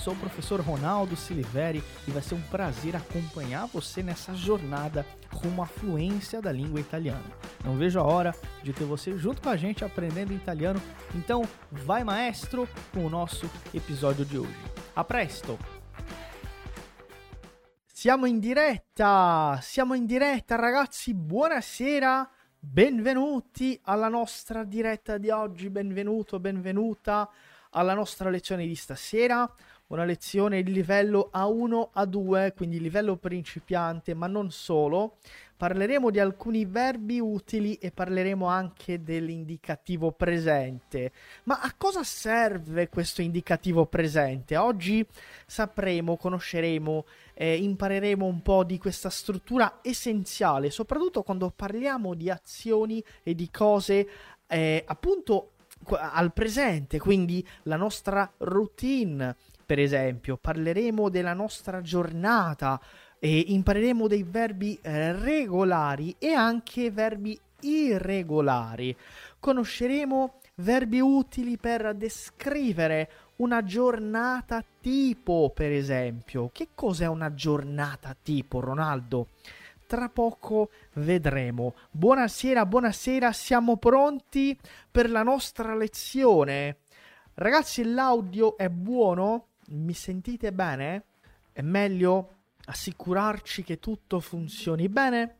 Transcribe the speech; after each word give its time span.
Sou 0.00 0.14
o 0.14 0.16
professor 0.16 0.60
Ronaldo 0.62 1.14
Siliveri 1.14 1.84
e 2.08 2.10
vai 2.10 2.22
ser 2.22 2.34
um 2.34 2.40
prazer 2.40 2.96
acompanhar 2.96 3.66
você 3.66 4.02
nessa 4.02 4.34
jornada 4.34 5.04
rumo 5.30 5.62
à 5.62 5.66
fluência 5.66 6.40
da 6.40 6.50
língua 6.50 6.80
italiana. 6.80 7.24
Não 7.62 7.76
vejo 7.76 8.00
a 8.00 8.02
hora 8.02 8.34
de 8.62 8.72
ter 8.72 8.84
você 8.84 9.18
junto 9.18 9.42
com 9.42 9.50
a 9.50 9.58
gente 9.58 9.84
aprendendo 9.84 10.32
italiano. 10.32 10.80
Então, 11.14 11.42
vai 11.70 12.02
maestro 12.02 12.66
com 12.94 13.04
o 13.04 13.10
nosso 13.10 13.50
episódio 13.74 14.24
de 14.24 14.38
hoje. 14.38 14.56
A 14.96 15.04
presto! 15.04 15.58
Siamo 17.86 18.26
in 18.26 18.40
diretta, 18.40 19.58
siamo 19.60 19.94
in 19.94 20.06
diretta 20.06 20.56
ragazzi, 20.56 21.12
buonasera, 21.12 22.26
benvenuti 22.58 23.78
alla 23.84 24.08
nostra 24.08 24.64
diretta 24.64 25.18
di 25.18 25.28
oggi, 25.28 25.68
benvenuto, 25.68 26.40
benvenuta 26.40 27.28
alla 27.72 27.92
nostra 27.92 28.30
lezione 28.30 28.66
di 28.66 28.74
stasera 28.74 29.48
una 29.90 30.04
lezione 30.04 30.62
di 30.62 30.72
livello 30.72 31.30
A1, 31.34 31.90
A2, 31.94 32.54
quindi 32.54 32.80
livello 32.80 33.16
principiante, 33.16 34.14
ma 34.14 34.26
non 34.26 34.50
solo. 34.50 35.16
Parleremo 35.56 36.10
di 36.10 36.18
alcuni 36.18 36.64
verbi 36.64 37.20
utili 37.20 37.74
e 37.74 37.90
parleremo 37.90 38.46
anche 38.46 39.02
dell'indicativo 39.02 40.12
presente. 40.12 41.12
Ma 41.44 41.60
a 41.60 41.74
cosa 41.76 42.02
serve 42.02 42.88
questo 42.88 43.20
indicativo 43.20 43.84
presente? 43.84 44.56
Oggi 44.56 45.06
sapremo, 45.44 46.16
conosceremo, 46.16 47.04
eh, 47.34 47.56
impareremo 47.56 48.24
un 48.24 48.40
po' 48.40 48.64
di 48.64 48.78
questa 48.78 49.10
struttura 49.10 49.80
essenziale, 49.82 50.70
soprattutto 50.70 51.22
quando 51.22 51.52
parliamo 51.54 52.14
di 52.14 52.30
azioni 52.30 53.04
e 53.22 53.34
di 53.34 53.50
cose 53.50 54.08
eh, 54.46 54.82
appunto 54.86 55.50
al 55.88 56.32
presente, 56.32 56.98
quindi 56.98 57.46
la 57.64 57.76
nostra 57.76 58.30
routine 58.38 59.36
per 59.70 59.78
esempio, 59.78 60.36
parleremo 60.36 61.08
della 61.10 61.32
nostra 61.32 61.80
giornata 61.80 62.80
e 63.20 63.38
impareremo 63.38 64.08
dei 64.08 64.24
verbi 64.24 64.76
eh, 64.82 65.12
regolari 65.12 66.16
e 66.18 66.32
anche 66.32 66.90
verbi 66.90 67.38
irregolari. 67.60 68.96
Conosceremo 69.38 70.40
verbi 70.56 70.98
utili 70.98 71.56
per 71.56 71.94
descrivere 71.94 73.10
una 73.36 73.62
giornata 73.62 74.64
tipo, 74.80 75.52
per 75.54 75.70
esempio. 75.70 76.50
Che 76.52 76.70
cos'è 76.74 77.06
una 77.06 77.32
giornata 77.32 78.16
tipo, 78.20 78.58
Ronaldo? 78.58 79.28
Tra 79.86 80.08
poco 80.08 80.70
vedremo. 80.94 81.74
Buonasera, 81.92 82.66
buonasera, 82.66 83.30
siamo 83.30 83.76
pronti 83.76 84.58
per 84.90 85.08
la 85.08 85.22
nostra 85.22 85.76
lezione. 85.76 86.78
Ragazzi, 87.34 87.84
l'audio 87.84 88.56
è 88.56 88.68
buono? 88.68 89.44
Mi 89.72 89.92
sentite 89.94 90.52
bene? 90.52 91.04
È 91.52 91.62
meglio 91.62 92.38
assicurarci 92.64 93.62
che 93.62 93.78
tutto 93.78 94.18
funzioni 94.18 94.88
bene 94.88 95.36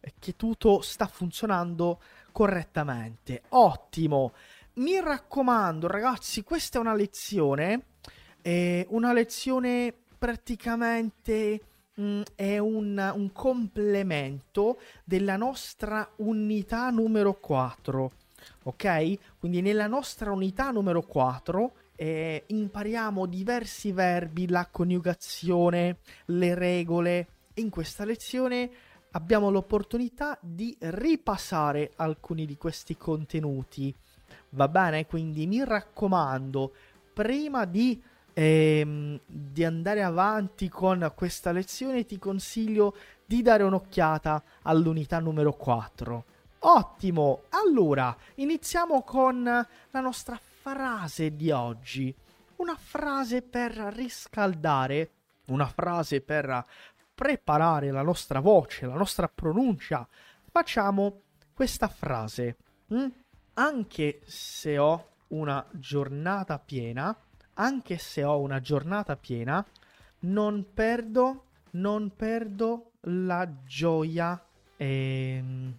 e 0.00 0.12
che 0.18 0.36
tutto 0.36 0.82
sta 0.82 1.06
funzionando 1.06 2.00
correttamente. 2.32 3.42
Ottimo! 3.50 4.34
Mi 4.74 5.00
raccomando, 5.00 5.86
ragazzi, 5.86 6.42
questa 6.42 6.78
è 6.78 6.80
una 6.80 6.94
lezione, 6.94 7.86
è 8.42 8.84
una 8.90 9.14
lezione 9.14 9.94
praticamente 10.18 11.60
mh, 11.94 12.02
mm, 12.02 12.22
è 12.34 12.58
un, 12.58 13.12
un 13.14 13.32
complemento 13.32 14.80
della 15.04 15.36
nostra 15.36 16.10
unità 16.16 16.90
numero 16.90 17.34
4. 17.34 18.12
Ok? 18.64 19.18
Quindi 19.38 19.62
nella 19.62 19.86
nostra 19.86 20.30
unità 20.30 20.70
numero 20.70 21.02
4 21.02 21.72
eh, 22.02 22.42
impariamo 22.48 23.26
diversi 23.26 23.92
verbi, 23.92 24.48
la 24.48 24.66
coniugazione, 24.68 25.98
le 26.26 26.54
regole. 26.56 27.28
In 27.54 27.70
questa 27.70 28.04
lezione 28.04 28.68
abbiamo 29.12 29.50
l'opportunità 29.50 30.36
di 30.40 30.76
ripassare 30.80 31.92
alcuni 31.94 32.44
di 32.44 32.56
questi 32.56 32.96
contenuti. 32.96 33.94
Va 34.50 34.66
bene? 34.66 35.06
Quindi 35.06 35.46
mi 35.46 35.64
raccomando, 35.64 36.72
prima 37.12 37.66
di, 37.66 38.02
ehm, 38.32 39.20
di 39.24 39.62
andare 39.62 40.02
avanti 40.02 40.68
con 40.68 41.12
questa 41.14 41.52
lezione 41.52 42.04
ti 42.04 42.18
consiglio 42.18 42.96
di 43.24 43.42
dare 43.42 43.62
un'occhiata 43.62 44.42
all'unità 44.62 45.20
numero 45.20 45.52
4. 45.52 46.24
Ottimo! 46.64 47.42
Allora, 47.50 48.16
iniziamo 48.36 49.02
con 49.02 49.44
la 49.44 50.00
nostra 50.00 50.36
frase 50.62 51.34
di 51.34 51.50
oggi. 51.50 52.14
Una 52.56 52.76
frase 52.76 53.42
per 53.42 53.72
riscaldare, 53.72 55.10
una 55.46 55.66
frase 55.66 56.20
per 56.20 56.64
preparare 57.12 57.90
la 57.90 58.02
nostra 58.02 58.38
voce, 58.38 58.86
la 58.86 58.94
nostra 58.94 59.26
pronuncia. 59.28 60.06
Facciamo 60.48 61.22
questa 61.52 61.88
frase. 61.88 62.56
Mm? 62.94 63.08
Anche 63.54 64.20
se 64.24 64.78
ho 64.78 65.08
una 65.28 65.66
giornata 65.72 66.60
piena, 66.60 67.14
anche 67.54 67.98
se 67.98 68.22
ho 68.22 68.38
una 68.38 68.60
giornata 68.60 69.16
piena, 69.16 69.66
non 70.20 70.64
perdo, 70.72 71.46
non 71.72 72.14
perdo 72.14 72.92
la 73.06 73.50
gioia 73.64 74.40
ehm, 74.76 75.74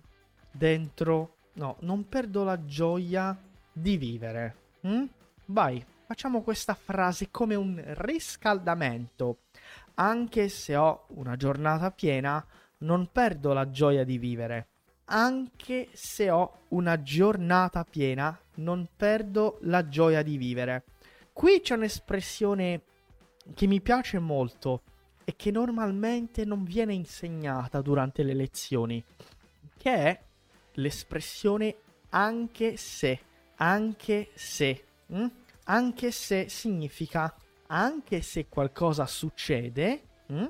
dentro, 0.52 1.36
no, 1.54 1.78
non 1.80 2.10
perdo 2.10 2.44
la 2.44 2.66
gioia 2.66 3.36
di 3.72 3.96
vivere. 3.96 4.62
Mm? 4.86 5.06
Vai, 5.46 5.84
facciamo 6.06 6.42
questa 6.42 6.74
frase 6.74 7.30
come 7.32 7.56
un 7.56 7.82
riscaldamento. 7.86 9.40
Anche 9.96 10.50
se 10.50 10.76
ho 10.76 11.06
una 11.10 11.36
giornata 11.36 11.92
piena, 11.92 12.46
non 12.80 13.10
perdo 13.12 13.54
la 13.54 13.70
gioia 13.70 14.04
di 14.04 14.18
vivere. 14.18 14.68
Anche 15.06 15.90
se 15.94 16.30
ho 16.30 16.60
una 16.70 17.02
giornata 17.02 17.84
piena, 17.84 18.38
non 18.56 18.88
perdo 18.96 19.58
la 19.62 19.88
gioia 19.88 20.22
di 20.22 20.38
vivere. 20.38 20.84
Qui 21.32 21.62
c'è 21.62 21.76
un'espressione 21.76 22.82
che 23.54 23.68
mi 23.68 23.82
piace 23.82 24.20
molto 24.20 24.82
e 25.26 25.36
che 25.36 25.52
normalmente 25.52 26.46
non 26.46 26.64
viene 26.64 26.94
insegnata 26.94 27.82
durante 27.82 28.24
le 28.24 28.34
lezioni, 28.34 29.04
che 29.78 29.94
è 29.94 30.22
l'espressione 30.74 31.76
anche 32.10 32.78
se 32.78 33.20
anche 33.56 34.30
se. 34.34 34.84
Mm? 35.14 35.28
Anche 35.66 36.12
se 36.12 36.50
significa 36.50 37.34
anche 37.68 38.22
se 38.22 38.47
qualcosa 38.47 39.05
succede, 39.08 40.02
mm? 40.32 40.46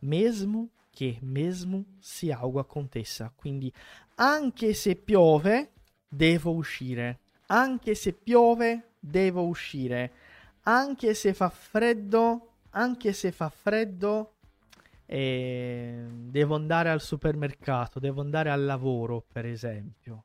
mesmo 0.00 0.68
che, 0.90 1.18
mesmo 1.22 1.84
se 1.98 2.32
algo 2.32 2.60
aconteça. 2.60 3.32
Quindi 3.34 3.72
anche 4.16 4.74
se 4.74 4.94
piove, 4.94 5.72
devo 6.08 6.52
uscire. 6.52 7.20
Anche 7.46 7.94
se 7.94 8.12
piove, 8.12 8.92
devo 8.98 9.44
uscire. 9.44 10.12
Anche 10.62 11.14
se 11.14 11.34
fa 11.34 11.48
freddo, 11.48 12.52
anche 12.70 13.12
se 13.12 13.32
fa 13.32 13.48
freddo, 13.48 14.34
eh, 15.06 16.06
devo 16.08 16.54
andare 16.54 16.90
al 16.90 17.00
supermercato, 17.00 17.98
devo 17.98 18.20
andare 18.20 18.50
al 18.50 18.64
lavoro, 18.64 19.24
per 19.30 19.46
esempio. 19.46 20.24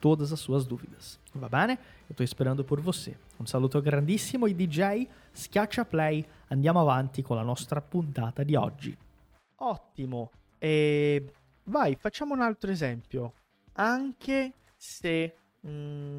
todas 0.00 0.32
as 0.32 0.40
suas 0.40 0.66
dúvidas. 0.66 1.20
Va 1.34 1.48
bene? 1.48 1.78
Eu 2.08 2.12
estou 2.12 2.24
esperando 2.24 2.64
por 2.64 2.80
você. 2.80 3.16
Un 3.38 3.46
saluto 3.46 3.80
grandissimo 3.80 4.46
ai 4.46 4.54
DJ, 4.54 5.06
schiaccia 5.32 5.84
play, 5.84 6.26
andiamo 6.48 6.80
avanti 6.80 7.22
con 7.22 7.36
la 7.36 7.42
nostra 7.42 7.80
puntata 7.80 8.42
di 8.42 8.56
oggi. 8.56 8.96
Ottimo. 9.56 10.30
E 10.58 11.32
vai, 11.64 11.96
facciamo 11.96 12.34
un 12.34 12.40
altro 12.40 12.70
esempio. 12.70 13.34
Anche 13.74 14.54
se 14.76 15.36
mh, 15.60 15.70
mm, 15.70 16.18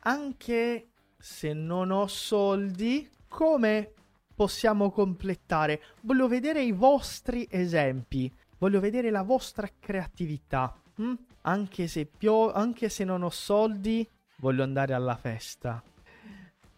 anche 0.00 0.88
se 1.18 1.52
non 1.52 1.90
ho 1.90 2.06
soldi, 2.06 3.08
come 3.28 3.92
possiamo 4.34 4.90
completare? 4.90 5.82
Voglio 6.02 6.28
vedere 6.28 6.62
i 6.62 6.72
vostri 6.72 7.46
esempi, 7.50 8.32
voglio 8.58 8.80
vedere 8.80 9.10
la 9.10 9.22
vostra 9.22 9.68
creatività. 9.78 10.74
Hm? 10.96 11.14
Anche, 11.42 11.86
se 11.86 12.04
pio- 12.06 12.52
anche 12.52 12.88
se 12.88 13.04
non 13.04 13.22
ho 13.22 13.30
soldi, 13.30 14.06
voglio 14.36 14.62
andare 14.62 14.94
alla 14.94 15.16
festa. 15.16 15.82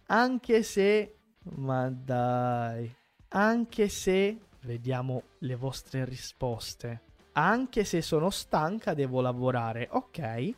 Anche 0.07 0.63
se... 0.63 1.17
Ma 1.57 1.89
dai. 1.91 2.95
Anche 3.29 3.89
se... 3.89 4.39
Vediamo 4.65 5.23
le 5.39 5.57
vostre 5.57 6.05
risposte. 6.05 7.01
Anche 7.33 7.83
se 7.83 8.01
sono 8.03 8.31
stanca, 8.31 8.95
devo 8.95 9.21
lavorare. 9.21 9.89
Ok. 9.91 10.55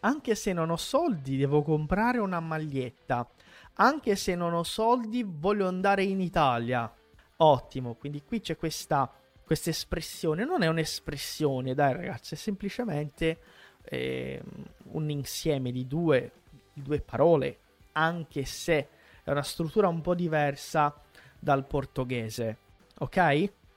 Anche 0.00 0.34
se 0.34 0.52
non 0.52 0.70
ho 0.70 0.76
soldi, 0.76 1.38
devo 1.38 1.62
comprare 1.62 2.18
una 2.18 2.40
maglietta. 2.40 3.26
Anche 3.74 4.16
se 4.16 4.34
non 4.34 4.52
ho 4.52 4.62
soldi, 4.62 5.24
voglio 5.26 5.66
andare 5.66 6.04
in 6.04 6.20
Italia. 6.20 6.92
Ottimo, 7.38 7.94
quindi 7.94 8.22
qui 8.22 8.40
c'è 8.40 8.56
questa, 8.56 9.10
questa 9.46 9.70
espressione. 9.70 10.44
Non 10.44 10.62
è 10.62 10.66
un'espressione, 10.66 11.72
dai 11.72 11.92
ragazzi, 11.92 12.34
è 12.34 12.36
semplicemente 12.36 13.38
eh, 13.84 14.42
un 14.90 15.08
insieme 15.08 15.70
di 15.70 15.86
due, 15.86 16.32
di 16.72 16.82
due 16.82 17.00
parole. 17.00 17.58
Anche 17.92 18.44
se 18.44 18.88
è 19.22 19.30
una 19.30 19.44
struttura 19.44 19.86
un 19.86 20.00
po' 20.00 20.16
diversa 20.16 21.00
dal 21.38 21.64
portoghese. 21.64 22.58
Ok? 22.98 23.16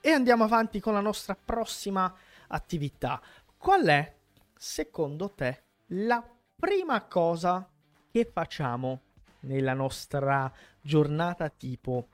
E 0.00 0.10
andiamo 0.10 0.44
avanti 0.44 0.80
con 0.80 0.92
la 0.92 1.00
nostra 1.00 1.36
prossima 1.36 2.12
attività. 2.48 3.22
Qual 3.56 3.86
è, 3.86 4.14
secondo 4.56 5.30
te, 5.30 5.62
la 5.88 6.26
prima 6.56 7.02
cosa 7.02 7.68
che 8.10 8.28
facciamo 8.30 9.02
nella 9.40 9.74
nostra 9.74 10.52
giornata 10.80 11.48
tipo? 11.48 12.08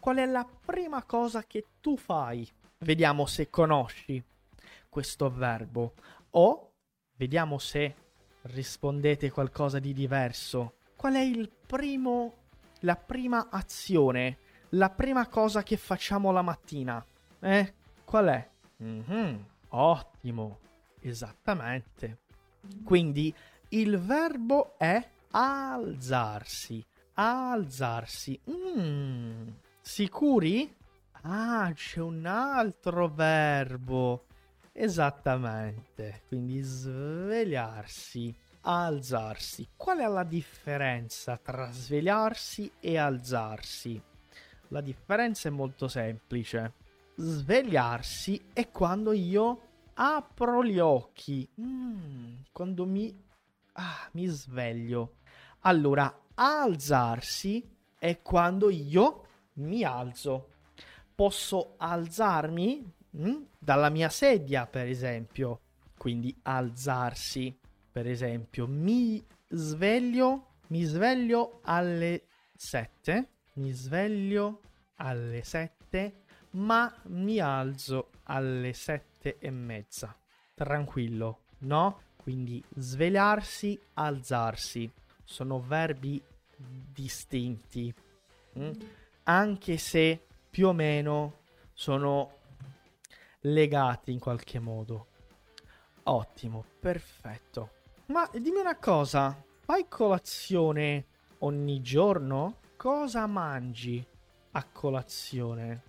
Qual 0.00 0.16
è 0.16 0.26
la 0.26 0.46
prima 0.64 1.04
cosa 1.04 1.44
che 1.44 1.66
tu 1.80 1.96
fai? 1.96 2.50
Vediamo 2.86 3.26
se 3.26 3.50
conosci 3.50 4.22
questo 4.88 5.28
verbo 5.28 5.94
o 6.30 6.74
vediamo 7.16 7.58
se 7.58 7.96
rispondete 8.42 9.28
qualcosa 9.32 9.80
di 9.80 9.92
diverso. 9.92 10.74
Qual 10.94 11.14
è 11.14 11.20
il 11.20 11.50
primo 11.66 12.44
la 12.82 12.94
prima 12.94 13.48
azione, 13.50 14.38
la 14.70 14.88
prima 14.90 15.26
cosa 15.26 15.64
che 15.64 15.76
facciamo 15.76 16.30
la 16.30 16.42
mattina? 16.42 17.04
Eh? 17.40 17.74
Qual 18.04 18.26
è? 18.26 18.48
Mm-hmm. 18.80 19.36
Ottimo, 19.70 20.60
esattamente. 21.00 22.18
Quindi 22.84 23.34
il 23.70 23.98
verbo 23.98 24.78
è 24.78 25.04
alzarsi. 25.32 26.86
Alzarsi. 27.14 28.40
Mm, 28.48 29.48
sicuri? 29.80 30.75
Ah, 31.28 31.72
c'è 31.74 32.00
un 32.00 32.24
altro 32.24 33.08
verbo. 33.08 34.26
Esattamente. 34.70 36.22
Quindi 36.28 36.60
svegliarsi, 36.60 38.32
alzarsi. 38.60 39.70
Qual 39.76 39.98
è 39.98 40.06
la 40.06 40.22
differenza 40.22 41.36
tra 41.36 41.68
svegliarsi 41.72 42.70
e 42.78 42.96
alzarsi? 42.96 44.00
La 44.68 44.80
differenza 44.80 45.48
è 45.48 45.50
molto 45.50 45.88
semplice. 45.88 46.74
Svegliarsi 47.16 48.50
è 48.52 48.70
quando 48.70 49.10
io 49.10 49.60
apro 49.94 50.62
gli 50.62 50.78
occhi. 50.78 51.48
Mm, 51.60 52.34
quando 52.52 52.86
mi, 52.86 53.12
ah, 53.72 54.08
mi 54.12 54.26
sveglio. 54.26 55.16
Allora, 55.62 56.22
alzarsi 56.34 57.68
è 57.98 58.22
quando 58.22 58.70
io 58.70 59.26
mi 59.54 59.82
alzo. 59.82 60.50
Posso 61.16 61.74
alzarmi 61.78 62.92
mm, 63.16 63.42
dalla 63.58 63.88
mia 63.88 64.08
sedia, 64.08 64.66
per 64.66 64.86
esempio. 64.86 65.62
Quindi 65.98 66.32
alzarsi. 66.42 67.58
Per 67.90 68.06
esempio, 68.06 68.68
mi 68.68 69.24
sveglio, 69.48 70.58
mi 70.68 70.84
sveglio 70.84 71.60
alle 71.64 72.26
7. 72.54 73.30
Mi 73.54 73.72
sveglio 73.72 74.60
alle 74.96 75.42
7, 75.42 76.22
ma 76.50 76.94
mi 77.06 77.40
alzo 77.40 78.10
alle 78.24 78.72
7 78.74 79.14
sette 79.26 79.38
e 79.38 79.50
mezza. 79.50 80.16
Tranquillo, 80.54 81.42
no? 81.58 82.00
Quindi 82.16 82.62
svegliarsi, 82.76 83.78
alzarsi. 83.94 84.90
Sono 85.24 85.60
verbi 85.60 86.22
distinti. 86.56 87.92
Mm? 88.58 88.70
Anche 89.24 89.76
se 89.76 90.25
più 90.56 90.68
o 90.68 90.72
meno 90.72 91.40
sono 91.74 92.30
legati 93.40 94.10
in 94.10 94.18
qualche 94.18 94.58
modo. 94.58 95.08
Ottimo, 96.04 96.64
perfetto. 96.80 97.72
Ma 98.06 98.26
dimmi 98.32 98.60
una 98.60 98.78
cosa, 98.78 99.36
fai 99.60 99.84
colazione 99.86 101.08
ogni 101.40 101.82
giorno? 101.82 102.60
Cosa 102.78 103.26
mangi 103.26 104.02
a 104.52 104.64
colazione? 104.64 105.82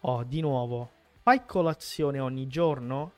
Oh, 0.00 0.24
di 0.24 0.40
nuovo, 0.40 0.92
Fai 1.20 1.44
colazione 1.44 2.18
ogni 2.18 2.46
giorno? 2.46 3.12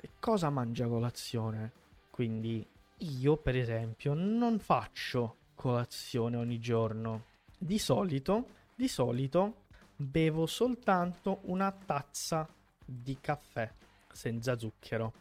E 0.00 0.14
cosa 0.18 0.50
mangia 0.50 0.88
colazione? 0.88 1.70
Quindi 2.10 2.66
io, 2.96 3.36
per 3.36 3.54
esempio, 3.54 4.14
non 4.14 4.58
faccio 4.58 5.36
colazione 5.54 6.36
ogni 6.36 6.58
giorno. 6.58 7.26
Di 7.56 7.78
solito, 7.78 8.46
di 8.74 8.88
solito 8.88 9.62
bevo 9.96 10.46
soltanto 10.46 11.40
una 11.44 11.70
tazza 11.72 12.48
di 12.84 13.18
caffè 13.20 13.70
senza 14.10 14.58
zucchero. 14.58 15.12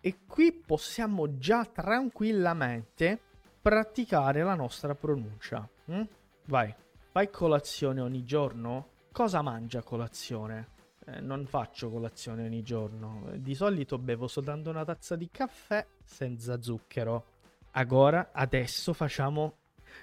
E 0.00 0.18
qui 0.26 0.52
possiamo 0.52 1.38
già 1.38 1.64
tranquillamente 1.64 3.18
praticare 3.60 4.42
la 4.42 4.54
nostra 4.54 4.94
pronuncia. 4.94 5.66
Mm? 5.90 6.02
Vai, 6.46 6.74
fai 7.10 7.30
colazione 7.30 8.00
ogni 8.00 8.24
giorno? 8.24 8.88
Cosa 9.10 9.40
mangia 9.40 9.82
colazione? 9.82 10.68
Eh, 11.06 11.20
non 11.20 11.46
faccio 11.46 11.90
colazione 11.90 12.44
ogni 12.44 12.62
giorno. 12.62 13.30
Di 13.36 13.54
solito 13.54 13.96
bevo 13.98 14.26
soltanto 14.26 14.70
una 14.70 14.84
tazza 14.84 15.16
di 15.16 15.30
caffè 15.30 15.86
senza 16.04 16.60
zucchero. 16.60 17.32
Agora, 17.72 18.30
adesso 18.32 18.92
facciamo 18.92 19.56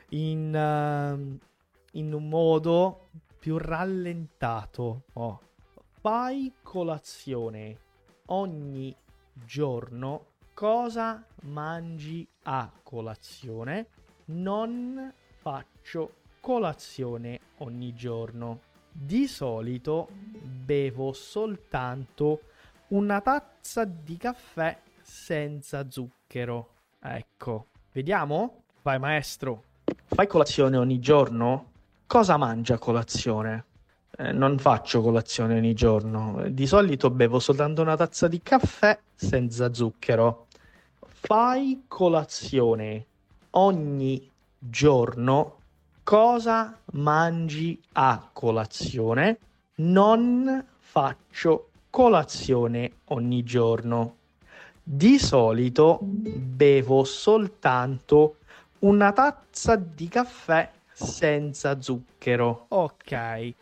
in, 0.09 0.53
uh, 0.53 1.39
in 1.91 2.13
un 2.13 2.27
modo 2.27 3.09
più 3.41 3.57
rallentato. 3.57 5.05
Oh. 5.13 5.41
Fai 5.99 6.53
colazione 6.61 7.77
ogni 8.27 8.95
giorno. 9.33 10.25
Cosa 10.53 11.25
mangi 11.45 12.27
a 12.43 12.71
colazione? 12.83 13.87
Non 14.25 15.11
faccio 15.39 16.17
colazione 16.39 17.39
ogni 17.57 17.95
giorno. 17.95 18.59
Di 18.91 19.25
solito 19.25 20.09
bevo 20.11 21.11
soltanto 21.11 22.41
una 22.89 23.21
tazza 23.21 23.85
di 23.85 24.17
caffè 24.17 24.79
senza 25.01 25.89
zucchero. 25.89 26.73
Ecco, 26.99 27.69
vediamo? 27.91 28.65
Vai 28.83 28.99
maestro, 28.99 29.63
fai 30.05 30.27
colazione 30.27 30.77
ogni 30.77 30.99
giorno? 30.99 31.70
Cosa 32.11 32.35
mangia 32.35 32.73
a 32.73 32.77
colazione? 32.77 33.63
Eh, 34.17 34.33
non 34.33 34.57
faccio 34.59 35.01
colazione 35.01 35.55
ogni 35.55 35.73
giorno. 35.73 36.43
Di 36.49 36.67
solito 36.67 37.09
bevo 37.09 37.39
soltanto 37.39 37.81
una 37.81 37.95
tazza 37.95 38.27
di 38.27 38.41
caffè 38.43 38.99
senza 39.15 39.73
zucchero. 39.73 40.47
Fai 40.99 41.85
colazione 41.87 43.05
ogni 43.51 44.29
giorno 44.59 45.59
cosa 46.03 46.77
mangi 46.91 47.81
a 47.93 48.27
colazione? 48.33 49.37
Non 49.75 50.65
faccio 50.79 51.69
colazione 51.89 52.91
ogni 53.05 53.41
giorno. 53.43 54.15
Di 54.83 55.17
solito 55.17 55.99
bevo 56.01 57.05
soltanto 57.05 58.35
una 58.79 59.13
tazza 59.13 59.77
di 59.77 60.09
caffè 60.09 60.69
senza 60.93 61.75
zucchero. 61.75 62.65
Ok. 62.69 63.55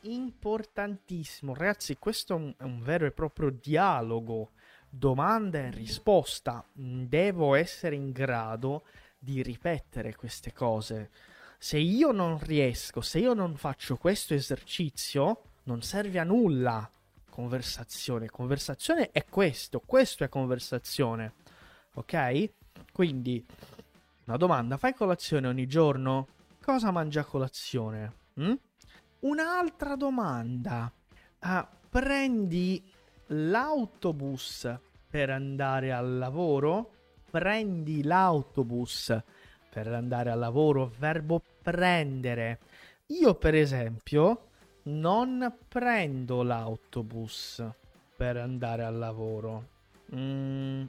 Importantissimo, 0.00 1.54
ragazzi, 1.54 1.96
questo 1.96 2.32
è 2.32 2.36
un, 2.36 2.52
è 2.58 2.64
un 2.64 2.80
vero 2.80 3.06
e 3.06 3.12
proprio 3.12 3.50
dialogo, 3.50 4.50
domanda 4.90 5.60
e 5.60 5.70
risposta. 5.70 6.64
Devo 6.72 7.54
essere 7.54 7.94
in 7.94 8.10
grado 8.10 8.82
di 9.18 9.42
ripetere 9.42 10.14
queste 10.14 10.52
cose. 10.52 11.10
Se 11.58 11.78
io 11.78 12.12
non 12.12 12.38
riesco, 12.38 13.00
se 13.00 13.18
io 13.18 13.34
non 13.34 13.56
faccio 13.56 13.96
questo 13.96 14.34
esercizio, 14.34 15.42
non 15.64 15.82
serve 15.82 16.18
a 16.18 16.24
nulla. 16.24 16.90
Conversazione, 17.28 18.28
conversazione 18.28 19.10
è 19.10 19.24
questo, 19.24 19.80
questo 19.80 20.24
è 20.24 20.28
conversazione 20.28 21.34
ok? 21.98 22.50
Quindi, 22.92 23.44
una 24.24 24.36
domanda, 24.36 24.76
fai 24.76 24.94
colazione 24.94 25.48
ogni 25.48 25.66
giorno? 25.66 26.28
Cosa 26.62 26.90
mangi 26.90 27.18
a 27.18 27.24
colazione? 27.24 28.12
Mm? 28.40 28.52
Un'altra 29.20 29.96
domanda, 29.96 30.90
ah, 31.40 31.68
prendi 31.88 32.82
l'autobus 33.26 34.72
per 35.08 35.30
andare 35.30 35.92
al 35.92 36.18
lavoro? 36.18 36.92
Prendi 37.30 38.02
l'autobus 38.02 39.16
per 39.70 39.88
andare 39.88 40.30
al 40.30 40.38
lavoro, 40.38 40.90
verbo 40.98 41.42
prendere. 41.62 42.58
Io, 43.06 43.34
per 43.34 43.54
esempio, 43.54 44.48
non 44.84 45.54
prendo 45.68 46.42
l'autobus 46.42 47.62
per 48.16 48.36
andare 48.36 48.84
al 48.84 48.96
lavoro. 48.96 49.76
Mm, 50.14 50.84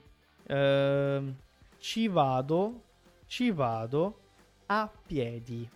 Ehm, 0.51 1.35
ci 1.77 2.07
vado, 2.07 2.81
ci 3.27 3.51
vado 3.51 4.19
a 4.65 4.89
piedi. 5.05 5.69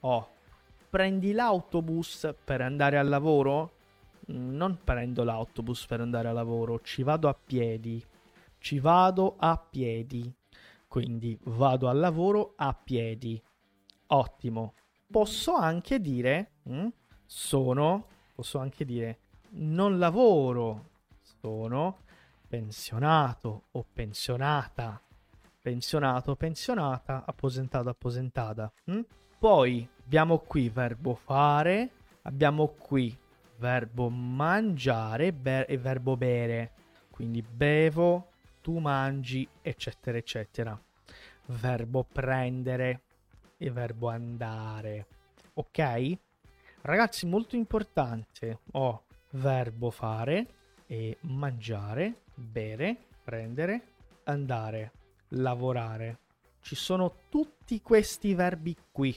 Oh, 0.00 0.28
prendi 0.88 1.32
l'autobus 1.32 2.34
per 2.42 2.62
andare 2.62 2.96
al 2.96 3.08
lavoro? 3.08 3.72
Mm, 4.32 4.56
non 4.56 4.78
prendo 4.82 5.24
l'autobus 5.24 5.84
per 5.84 6.00
andare 6.00 6.28
al 6.28 6.34
lavoro, 6.34 6.80
ci 6.80 7.02
vado 7.02 7.28
a 7.28 7.34
piedi. 7.34 8.02
Ci 8.64 8.78
vado 8.78 9.36
a 9.38 9.58
piedi. 9.58 10.34
Quindi 10.88 11.38
vado 11.42 11.86
al 11.90 11.98
lavoro 11.98 12.54
a 12.56 12.72
piedi. 12.72 13.38
Ottimo. 14.06 14.72
Posso 15.06 15.52
anche 15.52 16.00
dire 16.00 16.52
mm, 16.70 16.86
sono, 17.26 18.06
posso 18.34 18.56
anche 18.56 18.86
dire 18.86 19.18
non 19.56 19.98
lavoro, 19.98 20.92
sono 21.20 21.98
pensionato 22.48 23.64
o 23.72 23.84
pensionata, 23.92 24.98
pensionato, 25.60 26.34
pensionata, 26.34 27.22
apposentato, 27.26 27.90
apposentata. 27.90 28.72
Hm? 28.86 29.00
Poi 29.38 29.86
abbiamo 30.04 30.38
qui 30.38 30.70
verbo 30.70 31.14
fare, 31.14 31.90
abbiamo 32.22 32.68
qui 32.68 33.14
verbo 33.58 34.08
mangiare 34.08 35.34
e 35.66 35.76
verbo 35.76 36.16
bere. 36.16 36.72
Quindi 37.10 37.42
bevo, 37.42 38.32
tu 38.64 38.78
mangi, 38.78 39.46
eccetera, 39.60 40.16
eccetera. 40.16 40.82
Verbo 41.48 42.02
prendere 42.10 43.02
e 43.58 43.70
verbo 43.70 44.08
andare. 44.08 45.06
Ok? 45.52 46.18
Ragazzi, 46.80 47.26
molto 47.26 47.56
importante. 47.56 48.60
Ho 48.72 49.02
verbo 49.32 49.90
fare 49.90 50.46
e 50.86 51.18
mangiare 51.20 52.22
bere, 52.34 52.96
prendere, 53.22 53.82
andare, 54.24 54.92
lavorare. 55.28 56.20
Ci 56.62 56.74
sono 56.74 57.16
tutti 57.28 57.82
questi 57.82 58.32
verbi 58.32 58.74
qui. 58.90 59.14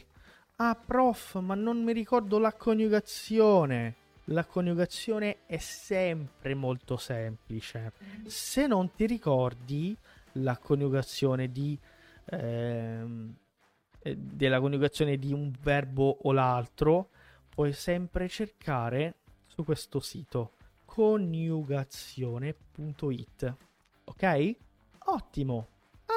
Ah, 0.58 0.76
prof, 0.76 1.40
ma 1.40 1.56
non 1.56 1.82
mi 1.82 1.94
ricordo 1.94 2.38
la 2.38 2.52
coniugazione. 2.52 3.96
La 4.30 4.46
coniugazione 4.46 5.46
è 5.46 5.58
sempre 5.58 6.54
molto 6.54 6.98
semplice. 6.98 7.94
Se 8.26 8.68
non 8.68 8.94
ti 8.94 9.06
ricordi 9.06 9.96
la 10.34 10.58
coniugazione 10.58 11.50
di 11.52 11.80
ehm, 12.26 13.36
eh, 14.00 14.16
della 14.16 14.60
coniugazione 14.60 15.18
di 15.18 15.34
un 15.34 15.52
verbo 15.62 16.20
o 16.24 16.32
l'altro, 16.32 17.10
puoi 17.50 17.74
sempre 17.74 18.30
cercare 18.30 19.16
su 19.48 19.64
questo 19.64 20.00
sito 20.00 20.52
coniugazione.it. 20.86 23.56
Ok? 24.06 24.56
Ottimo. 25.06 25.68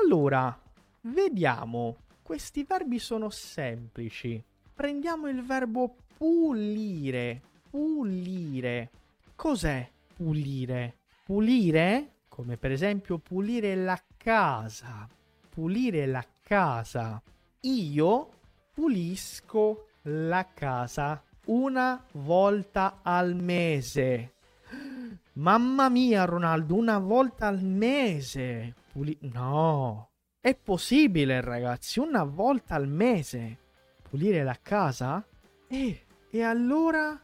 Allora, 0.02 0.59
vediamo. 1.02 1.97
Questi 2.23 2.64
verbi 2.64 2.99
sono 2.99 3.31
semplici. 3.31 4.43
Prendiamo 4.75 5.29
il 5.29 5.45
verbo 5.45 5.95
pulire. 6.17 7.43
Pulire. 7.71 8.91
Cos'è 9.37 9.89
pulire? 10.17 10.97
Pulire, 11.25 12.15
come 12.29 12.57
per 12.57 12.73
esempio 12.73 13.19
pulire 13.19 13.77
la 13.77 14.00
casa. 14.17 15.09
Pulire 15.49 16.07
la 16.07 16.27
casa. 16.43 17.23
Io 17.61 18.29
pulisco 18.75 19.87
la 20.03 20.49
casa 20.53 21.23
una 21.47 22.05
volta 22.12 22.99
al 23.03 23.35
mese. 23.35 24.33
Mamma 25.35 25.89
mia, 25.89 26.25
Ronaldo, 26.25 26.75
una 26.75 26.99
volta 26.99 27.47
al 27.47 27.62
mese. 27.62 28.75
Puli- 28.93 29.19
no, 29.33 30.11
è 30.41 30.55
possibile, 30.55 31.41
ragazzi, 31.41 32.00
una 32.00 32.25
volta 32.25 32.75
al 32.75 32.89
mese. 32.89 33.59
Pulire 34.09 34.43
la 34.43 34.59
casa? 34.61 35.25
Eh, 35.69 36.05
e 36.31 36.43
allora 36.43 37.19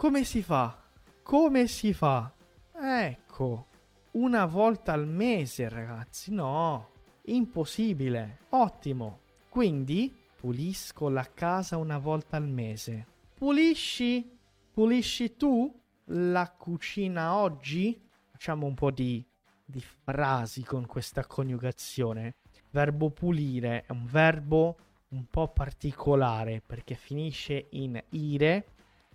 come 0.00 0.24
si 0.24 0.40
fa? 0.40 0.82
Come 1.22 1.66
si 1.66 1.92
fa? 1.92 2.32
Ecco, 2.72 3.66
una 4.12 4.46
volta 4.46 4.94
al 4.94 5.06
mese, 5.06 5.68
ragazzi, 5.68 6.32
no, 6.32 6.92
impossibile. 7.24 8.38
Ottimo. 8.48 9.20
Quindi 9.50 10.10
pulisco 10.36 11.10
la 11.10 11.28
casa 11.34 11.76
una 11.76 11.98
volta 11.98 12.38
al 12.38 12.48
mese. 12.48 13.06
Pulisci? 13.34 14.38
Pulisci 14.72 15.36
tu? 15.36 15.70
la 16.12 16.50
cucina 16.50 17.36
oggi? 17.36 18.00
Facciamo 18.30 18.64
un 18.64 18.72
po' 18.72 18.90
di, 18.90 19.22
di 19.62 19.82
frasi 19.82 20.62
con 20.62 20.86
questa 20.86 21.26
coniugazione. 21.26 22.36
Verbo 22.70 23.10
pulire 23.10 23.84
è 23.84 23.92
un 23.92 24.06
verbo 24.06 24.78
un 25.08 25.26
po' 25.26 25.48
particolare 25.48 26.62
perché 26.64 26.94
finisce 26.94 27.66
in 27.72 28.02
ire, 28.12 28.64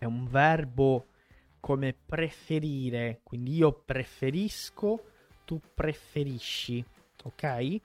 è 0.06 0.08
un 0.08 0.28
verbo 0.28 1.08
come 1.60 1.94
preferire, 1.94 3.22
quindi 3.24 3.56
io 3.56 3.72
preferisco, 3.74 5.04
tu 5.46 5.60
preferisci, 5.74 6.86
ok? 7.24 7.82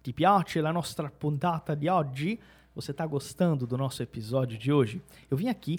Ti 0.00 0.12
piace 0.14 0.60
la 0.60 0.70
nostra 0.72 1.10
puntata 1.10 1.74
di 1.74 1.88
oggi? 1.88 2.40
Você 2.74 2.92
está 2.92 3.06
gostando 3.06 3.66
do 3.66 3.76
nosso 3.76 4.02
episódio 4.02 4.56
de 4.56 4.72
hoje? 4.72 5.02
Eu 5.30 5.36
vim 5.36 5.48
aqui 5.48 5.78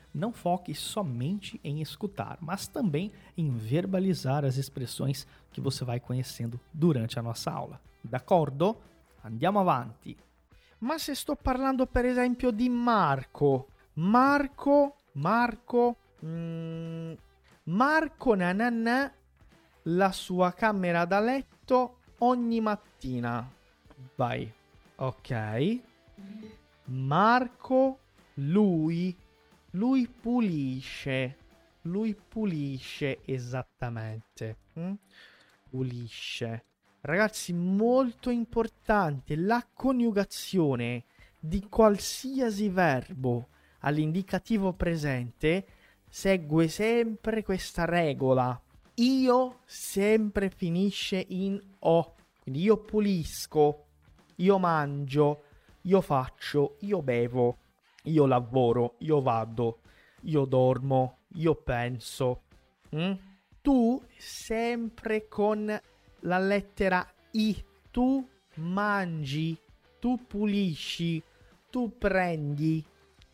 não 0.13 0.31
foque 0.31 0.73
somente 0.73 1.59
em 1.63 1.81
escutar, 1.81 2.37
mas 2.41 2.67
também 2.67 3.11
em 3.37 3.49
verbalizar 3.51 4.43
as 4.45 4.57
expressões 4.57 5.25
que 5.51 5.61
você 5.61 5.85
vai 5.85 5.99
conhecendo 5.99 6.59
durante 6.71 7.17
a 7.17 7.21
nossa 7.21 7.51
aula. 7.51 7.79
D'accordo? 8.03 8.77
Andiamo 9.23 9.59
avanti. 9.59 10.17
Ma 10.79 10.97
se 10.97 11.13
sto 11.13 11.35
parlando 11.35 11.85
per 11.85 12.05
esempio 12.05 12.51
di 12.51 12.67
Marco, 12.67 13.67
Marco, 13.93 14.95
Marco, 15.13 15.97
mm, 16.25 17.13
Marco 17.65 18.33
nananà 18.33 19.13
la 19.83 20.11
sua 20.11 20.51
camera 20.53 21.05
da 21.05 21.19
letto 21.19 21.99
ogni 22.19 22.59
mattina. 22.61 23.47
Vai. 24.15 24.51
Ok. 24.95 25.81
Marco, 26.85 27.99
lui, 28.35 29.15
lui 29.71 30.07
pulisce. 30.07 31.37
Lui 31.83 32.15
pulisce 32.15 33.19
esattamente. 33.25 34.57
Mm? 34.79 34.93
Pulisce. 35.69 36.63
Ragazzi, 37.01 37.53
molto 37.53 38.29
importante 38.29 39.35
la 39.35 39.65
coniugazione 39.73 41.05
di 41.39 41.67
qualsiasi 41.67 42.69
verbo 42.69 43.47
all'indicativo 43.79 44.73
presente 44.73 45.65
segue 46.07 46.67
sempre 46.67 47.43
questa 47.43 47.85
regola 47.85 48.61
io 48.95 49.59
sempre 49.65 50.49
finisce 50.49 51.25
in 51.29 51.59
o. 51.79 52.15
Quindi 52.41 52.61
io 52.61 52.77
pulisco, 52.77 53.85
io 54.37 54.57
mangio, 54.59 55.43
io 55.81 56.01
faccio, 56.01 56.77
io 56.81 57.01
bevo, 57.01 57.57
io 58.03 58.25
lavoro, 58.25 58.95
io 58.99 59.21
vado, 59.21 59.79
io 60.21 60.45
dormo, 60.45 61.19
io 61.35 61.55
penso. 61.55 62.43
Mm? 62.95 63.13
Tu 63.61 64.01
sempre 64.17 65.27
con 65.27 65.79
la 66.19 66.39
lettera 66.39 67.07
I. 67.31 67.63
Tu 67.91 68.27
mangi, 68.55 69.57
tu 69.99 70.25
pulisci, 70.25 71.21
tu 71.69 71.97
prendi, 71.97 72.83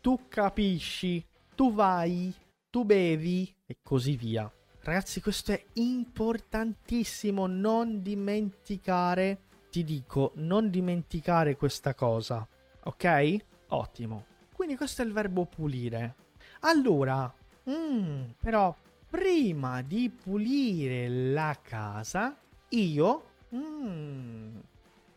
tu 0.00 0.26
capisci, 0.28 1.24
tu 1.54 1.72
vai, 1.72 2.34
tu 2.70 2.84
bevi 2.84 3.54
e 3.66 3.78
così 3.82 4.16
via. 4.16 4.50
Ragazzi, 4.80 5.20
questo 5.20 5.52
è 5.52 5.64
importantissimo, 5.74 7.46
non 7.46 8.02
dimenticare, 8.02 9.38
ti 9.70 9.84
dico, 9.84 10.32
non 10.36 10.70
dimenticare 10.70 11.56
questa 11.56 11.94
cosa, 11.94 12.46
ok? 12.84 13.36
Ottimo. 13.68 14.24
Quindi 14.68 14.84
questo 14.84 15.00
è 15.00 15.06
il 15.06 15.14
verbo 15.14 15.46
pulire. 15.46 16.14
Allora, 16.60 17.34
mm, 17.70 18.32
però, 18.38 18.76
prima 19.08 19.80
di 19.80 20.10
pulire 20.10 21.08
la 21.08 21.58
casa, 21.62 22.36
io... 22.68 23.22
Mm, 23.54 24.58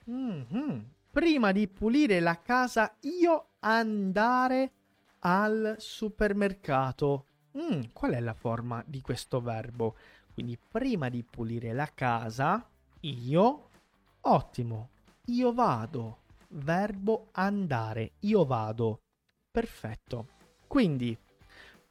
mm-hmm, 0.09 0.79
prima 1.11 1.51
di 1.51 1.67
pulire 1.67 2.21
la 2.21 2.39
casa, 2.41 2.95
io 3.01 3.47
andare 3.59 4.71
al 5.19 5.75
supermercato. 5.79 7.25
Mm, 7.57 7.81
qual 7.91 8.13
è 8.13 8.21
la 8.21 8.33
forma 8.33 8.81
di 8.87 9.01
questo 9.01 9.41
verbo? 9.41 9.97
Quindi 10.33 10.57
prima 10.57 11.09
di 11.09 11.25
pulire 11.29 11.73
la 11.73 11.91
casa, 11.93 12.65
io, 13.01 13.67
ottimo, 14.21 14.91
io 15.25 15.51
vado, 15.51 16.19
verbo 16.47 17.27
andare, 17.33 18.13
io 18.21 18.45
vado, 18.45 19.01
perfetto. 19.51 20.27
Quindi, 20.65 21.17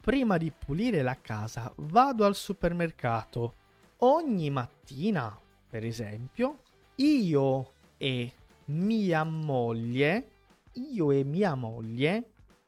prima 0.01 0.39
di 0.39 0.51
pulire 0.51 1.03
la 1.03 1.19
casa, 1.21 1.73
vado 1.77 2.25
al 2.25 2.35
supermercato. 2.35 3.55
Ogni 3.99 4.49
mattina, 4.49 5.39
per 5.69 5.85
esempio, 5.85 6.63
io 6.97 7.73
e 7.99 8.33
mia 8.67 9.25
moglie, 9.25 10.31
io 10.73 11.11
e 11.11 11.23
mia 11.23 11.55
moglie, 11.55 12.25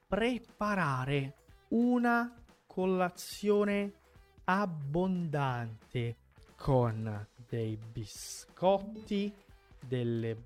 preparare 0.07 1.37
una 1.69 2.35
colazione 2.67 3.93
abbondante 4.45 6.17
con 6.57 7.27
dei 7.49 7.77
biscotti, 7.77 9.33
delle 9.81 10.37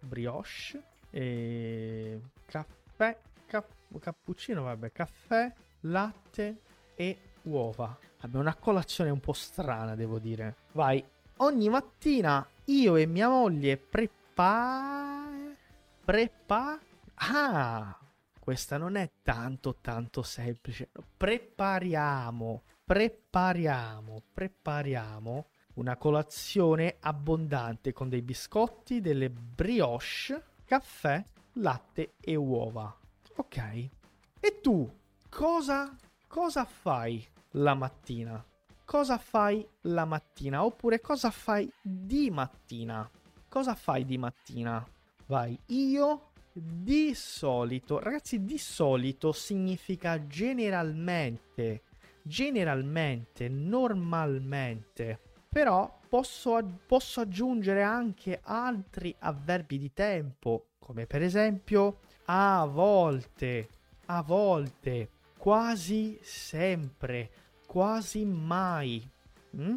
brioche 0.00 0.82
e 1.10 2.20
caffè, 2.44 3.18
cap- 3.50 3.98
cappuccino, 3.98 4.62
vabbè, 4.62 4.92
caffè, 4.92 5.52
latte 5.80 6.60
e 6.94 7.18
uova. 7.42 7.98
Vabbè, 8.20 8.38
una 8.38 8.54
colazione 8.54 9.10
un 9.10 9.18
po' 9.18 9.32
strana, 9.32 9.96
devo 9.96 10.20
dire. 10.20 10.54
Vai, 10.72 11.04
ogni 11.38 11.68
mattina 11.68 12.46
io 12.66 12.94
e 12.94 13.06
mia 13.06 13.28
moglie 13.28 13.76
prepa... 13.76 15.28
prepa... 16.04 16.78
Ah! 17.22 17.98
questa 18.38 18.78
non 18.78 18.96
è 18.96 19.10
tanto 19.22 19.76
tanto 19.80 20.22
semplice. 20.22 20.90
Prepariamo, 21.16 22.62
prepariamo, 22.84 24.22
prepariamo 24.32 25.46
una 25.74 25.96
colazione 25.96 26.96
abbondante 27.00 27.92
con 27.92 28.08
dei 28.08 28.22
biscotti, 28.22 29.00
delle 29.00 29.30
brioche, 29.30 30.42
caffè, 30.64 31.22
latte 31.54 32.14
e 32.20 32.34
uova. 32.34 32.99
Ok. 33.40 33.56
E 34.38 34.60
tu 34.60 34.86
cosa 35.30 35.96
cosa 36.26 36.66
fai 36.66 37.26
la 37.52 37.72
mattina? 37.72 38.44
Cosa 38.84 39.16
fai 39.16 39.66
la 39.82 40.04
mattina? 40.04 40.62
Oppure 40.62 41.00
cosa 41.00 41.30
fai 41.30 41.72
di 41.80 42.30
mattina? 42.30 43.10
Cosa 43.48 43.74
fai 43.74 44.04
di 44.04 44.18
mattina? 44.18 44.86
Vai, 45.24 45.58
io 45.68 46.32
di 46.52 47.14
solito, 47.14 47.98
ragazzi, 47.98 48.44
di 48.44 48.58
solito 48.58 49.32
significa 49.32 50.26
generalmente, 50.26 51.84
generalmente, 52.22 53.48
normalmente. 53.48 55.18
Però 55.48 55.98
posso, 56.10 56.58
posso 56.86 57.20
aggiungere 57.20 57.84
anche 57.84 58.40
altri 58.42 59.14
avverbi 59.20 59.78
di 59.78 59.92
tempo, 59.94 60.70
come 60.80 61.06
per 61.06 61.22
esempio 61.22 62.00
a 62.24 62.66
volte, 62.66 63.68
a 64.06 64.20
volte, 64.22 65.08
quasi 65.38 66.18
sempre, 66.20 67.30
quasi 67.64 68.24
mai, 68.24 69.08
hm? 69.50 69.76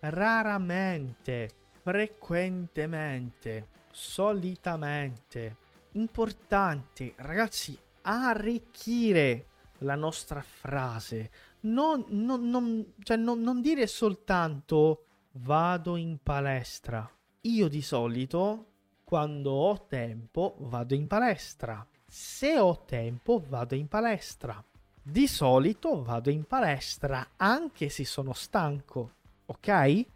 raramente, 0.00 1.50
frequentemente, 1.82 3.66
solitamente 3.90 5.56
importante, 5.92 7.12
ragazzi, 7.16 7.76
arricchire 8.02 9.46
la 9.78 9.96
nostra 9.96 10.42
frase. 10.42 11.30
Non, 11.62 12.04
non, 12.08 12.48
non, 12.48 12.94
cioè 13.02 13.16
non 13.16 13.60
dire 13.60 13.86
soltanto 13.88 15.06
vado 15.32 15.96
in 15.96 16.18
palestra. 16.22 17.10
Io 17.42 17.68
di 17.68 17.82
solito, 17.82 18.66
quando 19.04 19.50
ho 19.50 19.86
tempo, 19.86 20.56
vado 20.60 20.94
in 20.94 21.06
palestra. 21.06 21.86
Se 22.06 22.58
ho 22.58 22.84
tempo, 22.84 23.42
vado 23.48 23.74
in 23.74 23.88
palestra. 23.88 24.62
Di 25.02 25.26
solito 25.26 26.02
vado 26.02 26.30
in 26.30 26.44
palestra 26.44 27.30
anche 27.36 27.88
se 27.88 28.04
sono 28.04 28.32
stanco, 28.32 29.14
ok? 29.46 30.06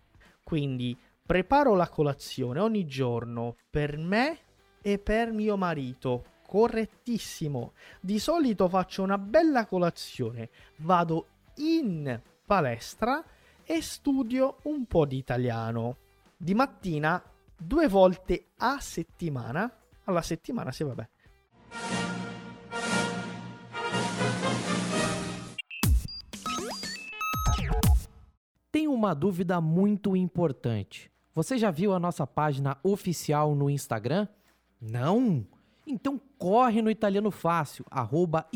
Quindi 0.44 0.96
Preparo 1.26 1.74
la 1.74 1.88
colazione 1.88 2.60
ogni 2.60 2.86
giorno 2.86 3.56
per 3.68 3.98
me 3.98 4.38
e 4.80 5.00
per 5.00 5.32
mio 5.32 5.56
marito. 5.56 6.24
Correttissimo. 6.46 7.72
Di 8.00 8.20
solito 8.20 8.68
faccio 8.68 9.02
una 9.02 9.18
bella 9.18 9.66
colazione, 9.66 10.50
vado 10.76 11.26
in 11.56 12.20
palestra 12.46 13.24
e 13.68 13.82
studio 13.82 14.58
un 14.62 14.86
po' 14.86 15.04
di 15.04 15.16
italiano. 15.16 15.96
Di 16.36 16.54
mattina, 16.54 17.20
due 17.56 17.88
volte 17.88 18.52
a 18.58 18.78
settimana. 18.78 19.70
Alla 20.04 20.22
settimana, 20.22 20.70
sì, 20.70 20.84
vabbè. 20.84 21.08
Tem 28.70 28.86
uma 28.86 29.14
dúvida 29.14 29.60
muito 29.60 30.14
importante. 30.14 31.10
Você 31.34 31.58
já 31.58 31.70
viu 31.70 31.92
a 31.92 31.98
nossa 31.98 32.26
página 32.26 32.78
oficial 32.84 33.54
no 33.54 33.68
Instagram? 33.68 34.28
Não? 34.80 35.44
Então 35.86 36.20
corre 36.38 36.82
no 36.82 36.90
Italiano 36.90 37.30
Fácil, 37.30 37.84
arroba 37.90 38.46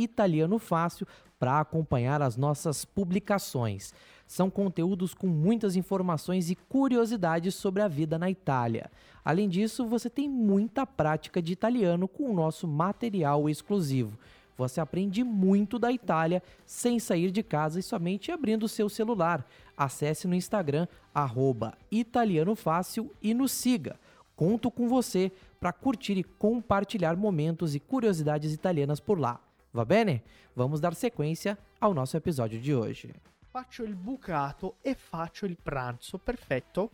para 1.38 1.58
acompanhar 1.58 2.20
as 2.20 2.36
nossas 2.36 2.84
publicações. 2.84 3.94
São 4.30 4.48
conteúdos 4.48 5.12
com 5.12 5.26
muitas 5.26 5.74
informações 5.74 6.50
e 6.50 6.54
curiosidades 6.54 7.52
sobre 7.52 7.82
a 7.82 7.88
vida 7.88 8.16
na 8.16 8.30
Itália. 8.30 8.88
Além 9.24 9.48
disso, 9.48 9.84
você 9.84 10.08
tem 10.08 10.28
muita 10.28 10.86
prática 10.86 11.42
de 11.42 11.52
italiano 11.52 12.06
com 12.06 12.30
o 12.30 12.32
nosso 12.32 12.68
material 12.68 13.48
exclusivo. 13.50 14.16
Você 14.56 14.80
aprende 14.80 15.24
muito 15.24 15.80
da 15.80 15.90
Itália 15.90 16.44
sem 16.64 17.00
sair 17.00 17.32
de 17.32 17.42
casa 17.42 17.80
e 17.80 17.82
somente 17.82 18.30
abrindo 18.30 18.68
seu 18.68 18.88
celular. 18.88 19.44
Acesse 19.76 20.28
no 20.28 20.34
Instagram, 20.36 20.86
arroba 21.12 21.76
Italiano 21.90 22.54
Fácil 22.54 23.12
e 23.20 23.34
nos 23.34 23.50
siga. 23.50 23.98
Conto 24.36 24.70
com 24.70 24.88
você 24.88 25.32
para 25.58 25.72
curtir 25.72 26.16
e 26.16 26.22
compartilhar 26.22 27.16
momentos 27.16 27.74
e 27.74 27.80
curiosidades 27.80 28.54
italianas 28.54 29.00
por 29.00 29.18
lá. 29.18 29.40
Va 29.74 29.84
bene? 29.84 30.22
Vamos 30.54 30.78
dar 30.78 30.94
sequência 30.94 31.58
ao 31.80 31.92
nosso 31.92 32.16
episódio 32.16 32.60
de 32.60 32.72
hoje. 32.72 33.12
Faccio 33.52 33.82
il 33.82 33.96
bucato 33.96 34.76
e 34.80 34.94
faccio 34.94 35.44
il 35.44 35.58
pranzo. 35.60 36.18
Perfetto. 36.18 36.92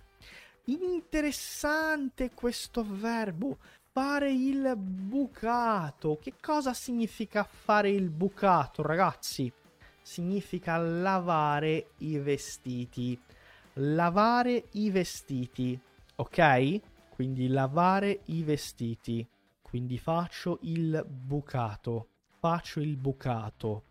Interessante 0.64 2.30
questo 2.32 2.82
verbo. 2.82 3.58
Fare 3.92 4.32
il 4.32 4.74
bucato. 4.74 6.18
Che 6.18 6.32
cosa 6.40 6.72
significa 6.72 7.44
fare 7.44 7.90
il 7.90 8.08
bucato, 8.08 8.80
ragazzi? 8.80 9.52
Significa 10.00 10.78
lavare 10.78 11.90
i 11.98 12.16
vestiti. 12.16 13.20
Lavare 13.74 14.68
i 14.72 14.88
vestiti. 14.88 15.78
Ok? 16.16 16.80
Quindi 17.10 17.48
lavare 17.48 18.20
i 18.26 18.42
vestiti. 18.42 19.28
Quindi 19.60 19.98
faccio 19.98 20.58
il 20.62 21.04
bucato. 21.06 22.08
Faccio 22.38 22.80
il 22.80 22.96
bucato. 22.96 23.82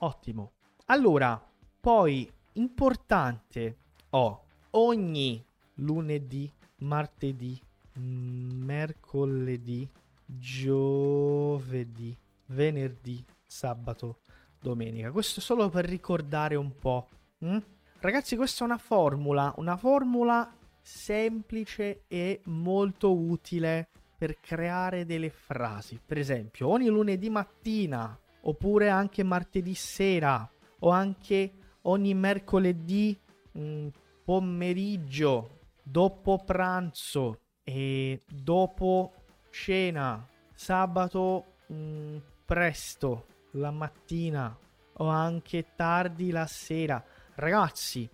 Ottimo. 0.00 0.52
Allora, 0.86 1.49
poi 1.80 2.30
importante 2.54 3.76
ho 4.10 4.44
ogni 4.72 5.42
lunedì, 5.76 6.52
martedì, 6.78 7.58
mercoledì, 7.94 9.88
giovedì, 10.26 12.14
venerdì, 12.46 13.24
sabato, 13.46 14.18
domenica. 14.60 15.10
Questo 15.10 15.40
solo 15.40 15.70
per 15.70 15.86
ricordare 15.86 16.54
un 16.54 16.74
po'. 16.76 17.08
Hm? 17.38 17.58
Ragazzi, 18.00 18.36
questa 18.36 18.64
è 18.64 18.66
una 18.66 18.78
formula, 18.78 19.52
una 19.56 19.76
formula 19.76 20.54
semplice 20.82 22.04
e 22.08 22.40
molto 22.44 23.16
utile 23.16 23.88
per 24.16 24.38
creare 24.38 25.06
delle 25.06 25.30
frasi. 25.30 25.98
Per 26.04 26.18
esempio, 26.18 26.68
ogni 26.68 26.88
lunedì 26.88 27.30
mattina, 27.30 28.18
oppure 28.42 28.90
anche 28.90 29.22
martedì 29.22 29.74
sera, 29.74 30.50
o 30.80 30.90
anche 30.90 31.52
ogni 31.82 32.14
mercoledì 32.14 33.18
mm, 33.58 33.88
pomeriggio, 34.24 35.58
dopo 35.82 36.42
pranzo 36.44 37.40
e 37.64 38.20
dopo 38.26 39.12
cena, 39.50 40.26
sabato 40.54 41.56
mm, 41.72 42.16
presto, 42.44 43.26
la 43.52 43.70
mattina 43.70 44.56
o 44.94 45.06
anche 45.06 45.74
tardi 45.74 46.30
la 46.30 46.46
sera. 46.46 47.02
Ragazzi, 47.34 48.08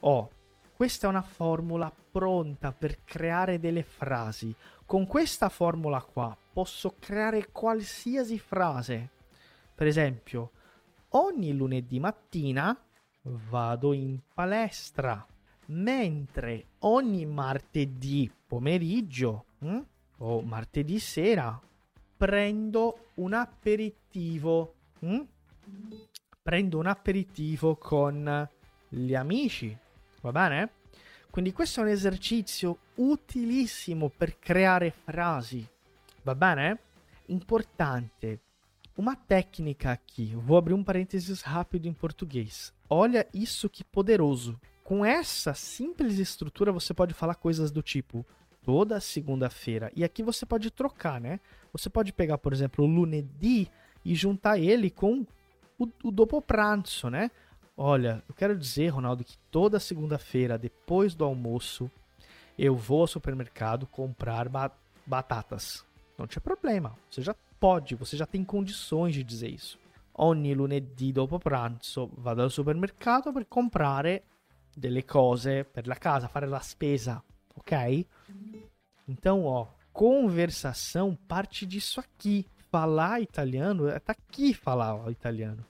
oh, 0.00 0.30
questa 0.74 1.06
è 1.06 1.10
una 1.10 1.22
formula 1.22 1.92
pronta 2.10 2.72
per 2.72 3.02
creare 3.04 3.58
delle 3.58 3.82
frasi. 3.82 4.54
Con 4.84 5.06
questa 5.06 5.48
formula 5.48 6.00
qua 6.02 6.36
posso 6.52 6.94
creare 6.98 7.50
qualsiasi 7.50 8.38
frase. 8.38 9.10
Per 9.74 9.86
esempio, 9.86 10.50
ogni 11.10 11.54
lunedì 11.54 11.98
mattina 11.98 12.78
vado 13.48 13.92
in 13.92 14.18
palestra, 14.32 15.26
mentre 15.66 16.66
ogni 16.80 17.26
martedì 17.26 18.30
pomeriggio 18.46 19.44
hm, 19.58 19.80
o 20.18 20.40
martedì 20.42 20.98
sera 20.98 21.60
prendo 22.16 23.08
un 23.14 23.34
aperitivo. 23.34 24.74
Hm? 25.00 25.20
Prendo 26.42 26.78
un 26.78 26.86
aperitivo 26.86 27.76
con 27.76 28.48
gli 28.88 29.14
amici 29.14 29.76
Va 30.26 30.32
bene? 30.32 30.70
Quindi 31.30 31.52
questo 31.52 31.78
è 31.78 31.82
un 31.84 31.90
esercizio 31.90 32.78
utilissimo 32.96 34.08
per 34.08 34.40
creare 34.40 34.90
frasi. 34.90 35.64
Va 36.22 36.34
bene? 36.34 36.80
Importante. 37.26 38.40
Uma 38.96 39.14
técnica 39.14 39.92
aqui. 39.92 40.34
Vou 40.34 40.56
abrir 40.56 40.72
um 40.72 40.82
parênteses 40.82 41.42
rápido 41.42 41.86
em 41.86 41.92
português. 41.92 42.72
Olha 42.88 43.28
isso 43.34 43.68
que 43.68 43.84
poderoso. 43.84 44.58
Com 44.82 45.04
essa 45.04 45.52
simples 45.52 46.18
estrutura 46.18 46.72
você 46.72 46.94
pode 46.94 47.12
falar 47.12 47.34
coisas 47.34 47.70
do 47.70 47.82
tipo 47.82 48.24
toda 48.64 48.98
segunda-feira. 48.98 49.92
E 49.94 50.02
aqui 50.02 50.22
você 50.22 50.46
pode 50.46 50.70
trocar, 50.70 51.20
né? 51.20 51.38
Você 51.72 51.90
pode 51.90 52.10
pegar, 52.10 52.38
por 52.38 52.54
exemplo, 52.54 52.84
o 52.84 52.88
lunedì 52.88 53.70
e 54.02 54.14
juntar 54.14 54.58
ele 54.58 54.88
com 54.88 55.26
o, 55.78 55.86
o 56.02 56.10
dopo 56.10 56.40
pranzo, 56.40 57.10
né? 57.10 57.30
Olha, 57.76 58.24
eu 58.26 58.34
quero 58.34 58.56
dizer, 58.56 58.88
Ronaldo, 58.88 59.22
que 59.22 59.36
toda 59.50 59.78
segunda-feira, 59.78 60.56
depois 60.56 61.14
do 61.14 61.22
almoço, 61.22 61.90
eu 62.58 62.74
vou 62.74 63.02
ao 63.02 63.06
supermercado 63.06 63.86
comprar 63.86 64.48
ba 64.48 64.72
batatas. 65.06 65.84
Não 66.18 66.26
tinha 66.26 66.40
problema. 66.40 66.96
Você 67.10 67.22
já 67.22 67.34
pode, 67.58 67.94
você 67.94 68.16
já 68.16 68.26
tem 68.26 68.44
condições 68.44 69.14
de 69.14 69.22
dizer 69.22 69.48
isso. 69.48 69.78
Ogni 70.18 70.54
lunedì 70.54 71.12
dopo 71.12 71.38
pranzo 71.38 72.10
vado 72.16 72.42
al 72.42 72.50
supermercato 72.50 73.32
per 73.32 73.46
comprare 73.48 74.24
delle 74.74 75.04
cose 75.04 75.64
per 75.64 75.86
la 75.86 75.96
casa, 75.96 76.28
fare 76.28 76.46
la 76.46 76.60
spesa, 76.60 77.22
ok? 77.54 78.06
Então, 79.08 79.44
ó, 79.44 79.66
conversação 79.92 81.14
parte 81.14 81.66
disso 81.66 82.00
aqui. 82.00 82.46
Falar 82.70 83.20
italiano, 83.20 83.88
tá 84.00 84.12
aqui 84.12 84.52
falar 84.52 84.94
ó, 84.94 85.08
italiano. 85.08 85.64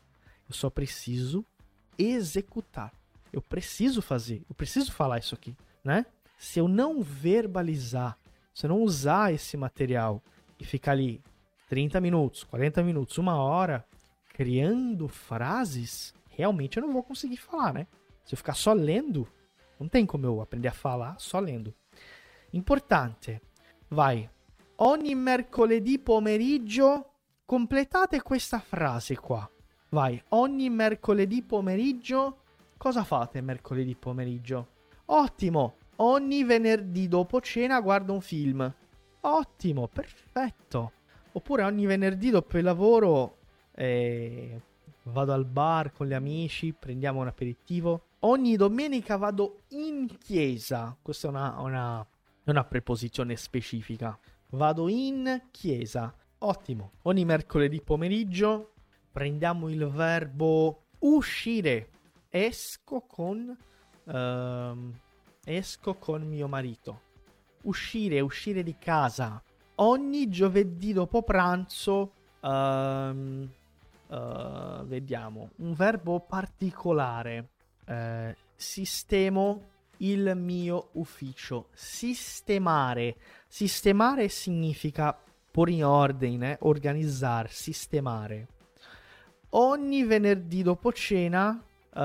Eu 0.48 0.54
só 0.54 0.70
preciso 0.70 1.44
executar. 1.98 2.92
Eu 3.32 3.42
preciso 3.42 4.00
fazer, 4.00 4.42
eu 4.48 4.54
preciso 4.54 4.92
falar 4.92 5.18
isso 5.18 5.34
aqui, 5.34 5.54
né? 5.84 6.06
Se 6.38 6.58
eu 6.58 6.68
não 6.68 7.02
verbalizar, 7.02 8.18
se 8.54 8.64
eu 8.66 8.70
não 8.70 8.82
usar 8.82 9.32
esse 9.32 9.56
material 9.56 10.22
e 10.58 10.64
ficar 10.64 10.92
ali 10.92 11.20
30 11.66 12.00
minutos, 12.00 12.44
40 12.44 12.82
minutos, 12.82 13.18
uma 13.18 13.36
hora 13.36 13.84
criando 14.32 15.08
frases, 15.08 16.14
realmente 16.28 16.76
eu 16.76 16.82
não 16.82 16.92
vou 16.92 17.02
conseguir 17.02 17.38
falar, 17.38 17.72
né? 17.72 17.86
Se 18.24 18.34
eu 18.34 18.36
ficar 18.36 18.54
só 18.54 18.72
lendo, 18.72 19.26
não 19.78 19.88
tem 19.88 20.04
como 20.04 20.26
eu 20.26 20.40
aprender 20.40 20.68
a 20.68 20.72
falar 20.72 21.18
só 21.18 21.38
lendo. 21.38 21.74
Importante. 22.52 23.40
Vai. 23.88 24.28
Ogni 24.78 25.14
mercoledì 25.14 25.98
pomeriggio 25.98 27.12
completate 27.46 28.20
questa 28.20 28.58
frase 28.58 29.16
qua. 29.16 29.48
Vai, 29.90 30.22
ogni 30.30 30.68
mercoledì 30.68 31.42
pomeriggio. 31.42 32.38
Cosa 32.76 33.04
fate 33.04 33.40
mercoledì 33.40 33.94
pomeriggio? 33.94 34.68
Ottimo! 35.06 35.76
Ogni 35.96 36.44
venerdì 36.44 37.08
dopo 37.08 37.40
cena 37.40 37.80
guardo 37.80 38.12
un 38.12 38.20
film. 38.20 38.74
Ottimo, 39.20 39.88
perfetto. 39.88 40.92
Oppure 41.36 41.64
ogni 41.64 41.84
venerdì 41.84 42.30
dopo 42.30 42.56
il 42.56 42.64
lavoro 42.64 43.36
eh, 43.74 44.58
vado 45.02 45.34
al 45.34 45.44
bar 45.44 45.92
con 45.92 46.06
gli 46.06 46.14
amici, 46.14 46.72
prendiamo 46.72 47.20
un 47.20 47.26
aperitivo. 47.26 48.06
Ogni 48.20 48.56
domenica 48.56 49.18
vado 49.18 49.64
in 49.68 50.16
chiesa. 50.18 50.96
Questa 51.00 51.26
è 51.26 51.30
una, 51.30 51.60
una, 51.60 52.06
una 52.44 52.64
preposizione 52.64 53.36
specifica. 53.36 54.18
Vado 54.52 54.88
in 54.88 55.42
chiesa. 55.50 56.14
Ottimo. 56.38 56.92
Ogni 57.02 57.26
mercoledì 57.26 57.82
pomeriggio 57.82 58.72
prendiamo 59.12 59.68
il 59.68 59.86
verbo 59.88 60.84
uscire. 61.00 61.90
Esco 62.30 63.02
con... 63.02 63.54
Um, 64.04 64.98
esco 65.44 65.94
con 65.96 66.22
mio 66.26 66.48
marito. 66.48 67.00
Uscire, 67.64 68.20
uscire 68.20 68.62
di 68.62 68.76
casa. 68.78 69.42
Ogni 69.76 70.28
giovedì 70.30 70.94
dopo 70.94 71.22
pranzo, 71.22 72.12
um, 72.40 73.48
uh, 74.06 74.84
vediamo, 74.84 75.50
un 75.56 75.74
verbo 75.74 76.20
particolare. 76.20 77.48
Uh, 77.86 78.34
sistemo 78.54 79.62
il 79.98 80.34
mio 80.34 80.88
ufficio. 80.92 81.68
Sistemare. 81.74 83.16
Sistemare 83.46 84.28
significa 84.28 85.16
porre 85.50 85.72
in 85.72 85.84
ordine, 85.84 86.56
organizzare, 86.60 87.48
sistemare. 87.50 88.46
Ogni 89.50 90.04
venerdì 90.04 90.62
dopo 90.62 90.90
cena 90.92 91.50
uh, 91.50 92.00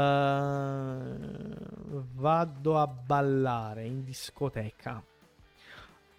vado 2.16 2.78
a 2.78 2.88
ballare 2.88 3.86
in 3.86 4.04
discoteca. 4.04 5.04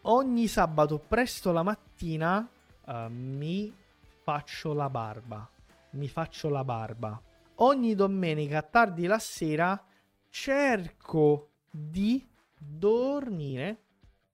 Ogni 0.05 0.49
sabato 0.49 0.99
presto 0.99 1.53
la 1.53 1.63
mattina 1.63 2.49
uh, 2.87 2.93
mi 3.09 3.73
faccio 4.25 4.73
la 4.73 4.91
barba. 4.91 5.49
Mi 5.91 6.09
faccio 6.09 6.49
la 6.49 6.65
barba. 6.65 7.23
Ogni 7.57 7.95
domenica 7.95 8.63
tardi 8.63 9.07
la 9.07 9.21
sera 9.21 9.81
cerco 10.29 11.51
di 11.71 12.27
dormire 12.59 13.81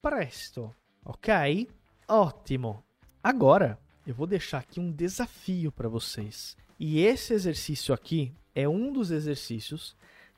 presto. 0.01 0.77
Ok? 1.03 1.67
Ótimo. 2.07 2.85
Agora 3.21 3.79
eu 4.07 4.15
vou 4.15 4.27
deixar 4.27 4.61
aqui 4.61 4.81
um 4.81 4.91
desafio 4.91 5.71
para 5.71 5.89
vocês. 5.89 6.57
E 6.79 7.01
esse 7.05 7.35
exercício 7.35 7.93
aqui 7.93 8.33
é 8.55 8.67
um 8.67 8.91
dos 8.91 9.11
exercícios 9.11 9.95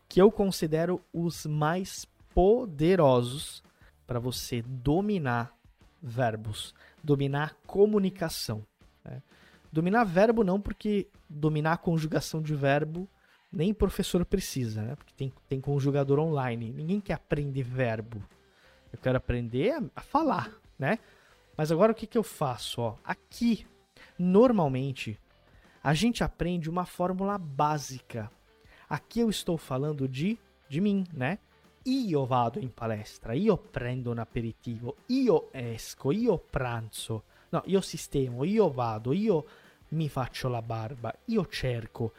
que 0.08 0.20
eu 0.20 0.32
considero 0.32 1.00
os 1.12 1.46
mais 1.46 2.04
poderosos 2.34 3.62
para 4.10 4.18
você 4.18 4.60
dominar 4.60 5.56
verbos, 6.02 6.74
dominar 7.00 7.54
comunicação. 7.64 8.66
Né? 9.04 9.22
Dominar 9.70 10.02
verbo 10.02 10.42
não 10.42 10.60
porque 10.60 11.06
dominar 11.28 11.74
a 11.74 11.78
conjugação 11.78 12.42
de 12.42 12.52
verbo 12.52 13.08
nem 13.52 13.72
professor 13.72 14.24
precisa, 14.24 14.82
né? 14.82 14.96
Porque 14.96 15.14
tem, 15.16 15.32
tem 15.48 15.60
conjugador 15.60 16.18
online. 16.18 16.72
Ninguém 16.72 17.00
quer 17.00 17.12
aprender 17.12 17.62
verbo. 17.62 18.20
Eu 18.92 18.98
quero 18.98 19.16
aprender 19.16 19.74
a, 19.74 19.82
a 19.94 20.00
falar, 20.00 20.58
né? 20.76 20.98
Mas 21.56 21.70
agora 21.70 21.92
o 21.92 21.94
que, 21.94 22.04
que 22.04 22.18
eu 22.18 22.24
faço? 22.24 22.80
Ó? 22.80 22.96
Aqui, 23.04 23.64
normalmente, 24.18 25.20
a 25.84 25.94
gente 25.94 26.24
aprende 26.24 26.68
uma 26.68 26.84
fórmula 26.84 27.38
básica. 27.38 28.28
Aqui 28.88 29.20
eu 29.20 29.30
estou 29.30 29.56
falando 29.56 30.08
de, 30.08 30.36
de 30.68 30.80
mim, 30.80 31.04
né? 31.12 31.38
Io 31.90 32.24
vado 32.24 32.58
in 32.60 32.72
palestra, 32.72 33.34
io 33.34 33.56
prendo 33.56 34.10
un 34.10 34.18
aperitivo, 34.18 34.96
io 35.06 35.48
esco, 35.52 36.12
io 36.12 36.38
pranzo. 36.38 37.24
No, 37.50 37.62
io 37.66 37.80
sistemo, 37.80 38.44
io 38.44 38.70
vado, 38.70 39.12
io 39.12 39.44
mi 39.90 40.08
faccio 40.08 40.48
la 40.48 40.62
barba, 40.62 41.12
io 41.26 41.46
cerco 41.50 42.12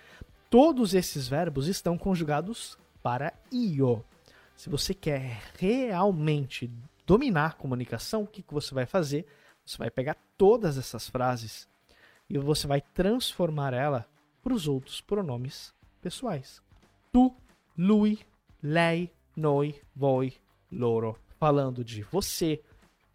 todos 0.51 0.93
esses 0.93 1.29
verbos 1.29 1.67
estão 1.67 1.97
conjugados 1.97 2.77
para 3.01 3.33
io. 3.49 4.03
Se 4.53 4.69
você 4.69 4.93
quer 4.93 5.41
realmente 5.57 6.69
dominar 7.07 7.45
a 7.45 7.53
comunicação, 7.53 8.23
o 8.23 8.27
que, 8.27 8.43
que 8.43 8.53
você 8.53 8.75
vai 8.75 8.85
fazer? 8.85 9.25
Você 9.65 9.77
vai 9.77 9.89
pegar 9.89 10.17
todas 10.37 10.77
essas 10.77 11.07
frases 11.07 11.69
e 12.29 12.37
você 12.37 12.67
vai 12.67 12.81
transformar 12.81 13.73
ela 13.73 14.05
para 14.43 14.53
os 14.53 14.67
outros 14.67 14.99
pronomes 14.99 15.73
pessoais. 16.01 16.61
Tu, 17.13 17.33
lui, 17.77 18.19
lei, 18.61 19.09
noi, 19.35 19.75
voi, 19.95 20.33
loro. 20.71 21.17
Falando 21.39 21.83
de 21.83 22.03
você. 22.03 22.61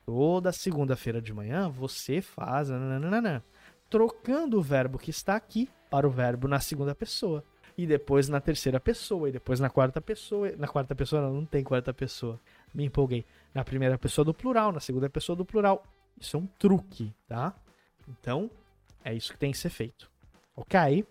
Toda 0.05 0.53
segunda-feira 0.53 1.21
de 1.21 1.33
manhã 1.33 1.69
você 1.69 2.21
faz. 2.21 2.69
Nananana, 2.71 3.45
trocando 3.91 4.59
o 4.59 4.63
verbo 4.63 4.99
que 4.99 5.11
está 5.11 5.35
aqui 5.35 5.69
para 5.91 6.07
o 6.07 6.11
verbo 6.11 6.47
na 6.47 6.61
segunda 6.61 6.95
pessoa. 6.95 7.45
E 7.79 7.87
depois 7.87 8.29
na 8.29 8.41
terceira 8.41 8.81
pessoa, 8.81 9.29
e 9.29 9.33
depois 9.33 9.61
na 9.61 9.69
quarta 9.69 10.01
pessoa. 10.01 10.51
Na 10.57 10.67
quarta 10.67 10.95
pessoa 10.95 11.23
não, 11.23 11.35
não 11.35 11.45
tem 11.45 11.63
quarta 11.63 11.93
pessoa. 11.93 12.41
Me 12.73 12.85
empolguei. 12.85 13.25
Na 13.53 13.65
primeira 13.65 13.99
pessoa 13.99 14.25
do 14.25 14.33
plural, 14.33 14.73
na 14.73 14.81
segunda 14.81 15.11
pessoa 15.11 15.37
do 15.37 15.45
plural. 15.45 15.85
Isso 16.19 16.37
é 16.37 16.41
um 16.41 16.47
truque, 16.47 17.13
tá? 17.29 17.55
Então, 18.09 18.51
é 19.05 19.13
isso 19.13 19.33
que 19.33 19.39
tem 19.39 19.53
que 19.53 19.59
ser 19.59 19.71
feito. 19.71 20.11
Ok? 20.55 21.07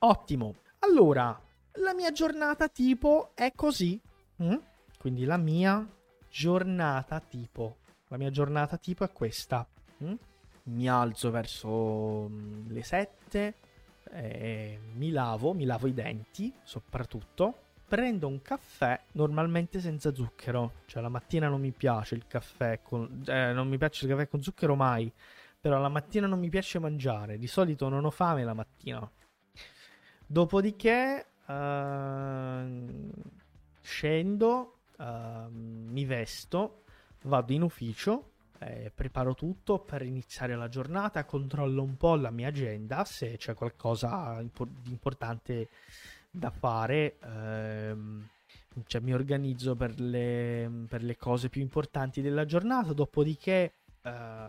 Ottimo. 0.00 0.56
Allora, 0.82 1.38
la 1.74 1.94
mia 1.94 2.12
giornata 2.12 2.68
tipo 2.68 3.30
è 3.34 3.52
così. 3.54 4.00
Mm? 4.42 4.56
Quindi 4.98 5.24
la 5.24 5.36
mia 5.36 5.86
giornata 6.28 7.20
tipo. 7.20 7.78
La 8.08 8.16
mia 8.16 8.30
giornata 8.30 8.76
tipo 8.76 9.04
è 9.04 9.12
questa. 9.12 9.66
Mm? 10.02 10.14
mi 10.64 10.88
alzo 10.88 11.30
verso 11.30 12.28
mm, 12.28 12.70
le 12.70 12.82
7, 12.82 13.54
eh, 14.12 14.80
mi 14.94 15.10
lavo, 15.10 15.52
mi 15.52 15.64
lavo 15.64 15.86
i 15.86 15.94
denti 15.94 16.52
soprattutto, 16.62 17.62
prendo 17.86 18.28
un 18.28 18.42
caffè 18.42 19.00
normalmente 19.12 19.80
senza 19.80 20.14
zucchero, 20.14 20.72
cioè 20.86 21.02
la 21.02 21.08
mattina 21.08 21.48
non 21.48 21.60
mi 21.60 21.72
piace 21.72 22.14
il 22.14 22.26
caffè 22.26 22.80
con, 22.82 23.22
eh, 23.26 23.52
non 23.52 23.68
mi 23.68 23.78
piace 23.78 24.04
il 24.04 24.12
caffè 24.12 24.28
con 24.28 24.42
zucchero 24.42 24.74
mai, 24.74 25.12
però 25.60 25.78
la 25.78 25.88
mattina 25.88 26.26
non 26.26 26.38
mi 26.38 26.48
piace 26.48 26.78
mangiare, 26.78 27.38
di 27.38 27.46
solito 27.46 27.88
non 27.88 28.04
ho 28.04 28.10
fame 28.10 28.44
la 28.44 28.54
mattina. 28.54 29.10
Dopodiché 30.26 31.29
uh, 31.50 33.10
scendo, 33.80 34.78
uh, 34.98 35.04
mi 35.50 36.04
vesto, 36.04 36.82
vado 37.22 37.52
in 37.52 37.62
ufficio 37.62 38.30
eh, 38.60 38.92
preparo 38.94 39.34
tutto 39.34 39.78
per 39.78 40.02
iniziare 40.02 40.54
la 40.54 40.68
giornata, 40.68 41.24
controllo 41.24 41.82
un 41.82 41.96
po' 41.96 42.14
la 42.14 42.30
mia 42.30 42.48
agenda 42.48 43.04
se 43.04 43.36
c'è 43.36 43.54
qualcosa 43.54 44.42
di 44.42 44.90
importante 44.90 45.68
da 46.30 46.50
fare. 46.50 47.18
Ehm, 47.22 48.28
cioè, 48.86 49.00
mi 49.00 49.14
organizzo 49.14 49.74
per 49.74 49.98
le, 49.98 50.84
per 50.88 51.02
le, 51.02 51.16
cose 51.16 51.48
più 51.48 51.60
importanti 51.60 52.20
della 52.20 52.44
giornata, 52.44 52.92
dopodiché 52.92 53.72
eh, 54.02 54.48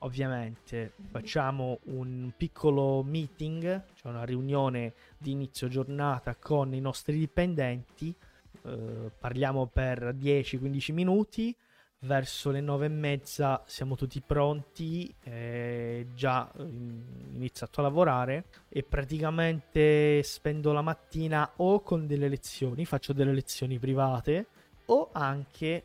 ovviamente 0.00 0.92
facciamo 1.10 1.78
un 1.84 2.32
piccolo 2.36 3.02
meeting, 3.02 3.84
cioè 3.94 4.12
una 4.12 4.24
riunione 4.24 4.94
di 5.16 5.32
inizio 5.32 5.68
giornata 5.68 6.34
con 6.36 6.74
i 6.74 6.80
nostri 6.80 7.18
dipendenti, 7.18 8.14
eh, 8.62 9.10
parliamo 9.18 9.66
per 9.66 10.14
10-15 10.14 10.92
minuti, 10.92 11.56
verso 12.00 12.50
le 12.50 12.60
nove 12.60 12.86
e 12.86 12.90
mezza 12.90 13.62
siamo 13.66 13.96
tutti 13.96 14.20
pronti, 14.20 15.12
eh, 15.24 16.06
già 16.14 16.50
iniziato 16.58 17.80
a 17.80 17.84
lavorare 17.84 18.44
e 18.68 18.82
praticamente 18.84 20.22
spendo 20.22 20.72
la 20.72 20.82
mattina 20.82 21.50
o 21.56 21.80
con 21.80 22.06
delle 22.06 22.28
lezioni, 22.28 22.84
faccio 22.84 23.12
delle 23.12 23.32
lezioni 23.32 23.78
private 23.78 24.46
o 24.86 25.08
anche 25.12 25.84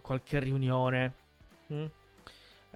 qualche 0.00 0.38
riunione. 0.38 1.14
Mm? 1.72 1.84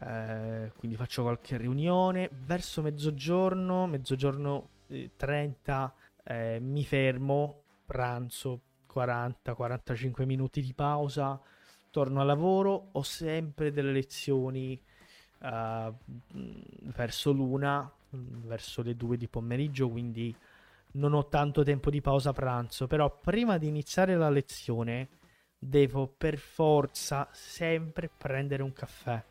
Eh, 0.01 0.73
quindi 0.77 0.97
faccio 0.97 1.23
qualche 1.23 1.57
riunione 1.57 2.29
verso 2.33 2.83
mezzogiorno, 2.83 3.87
mezzogiorno 3.87 4.69
eh, 4.89 5.11
30 5.17 5.95
eh, 6.25 6.59
mi 6.61 6.85
fermo, 6.85 7.63
pranzo 7.85 8.61
40-45 8.93 10.25
minuti 10.25 10.61
di 10.63 10.73
pausa 10.73 11.41
torno 11.95 12.21
al 12.21 12.27
lavoro, 12.27 12.89
ho 12.91 13.03
sempre 13.05 13.71
delle 13.71 13.93
lezioni 13.93 14.81
uh, 15.43 15.95
verso 16.93 17.31
l'una, 17.31 17.89
verso 18.11 18.83
le 18.83 18.97
due 18.97 19.17
di 19.17 19.29
pomeriggio, 19.29 19.89
quindi 19.89 20.35
non 20.95 21.13
ho 21.13 21.29
tanto 21.29 21.63
tempo 21.63 21.91
di 21.91 22.01
pausa 22.01 22.33
pranzo, 22.33 22.89
però 22.89 23.17
prima 23.21 23.59
di 23.59 23.69
iniziare 23.69 24.17
la 24.17 24.29
lezione 24.29 25.09
devo 25.57 26.09
per 26.09 26.37
forza 26.37 27.29
sempre 27.31 28.11
prendere 28.11 28.65
un 28.65 28.73
caffè. 28.73 29.23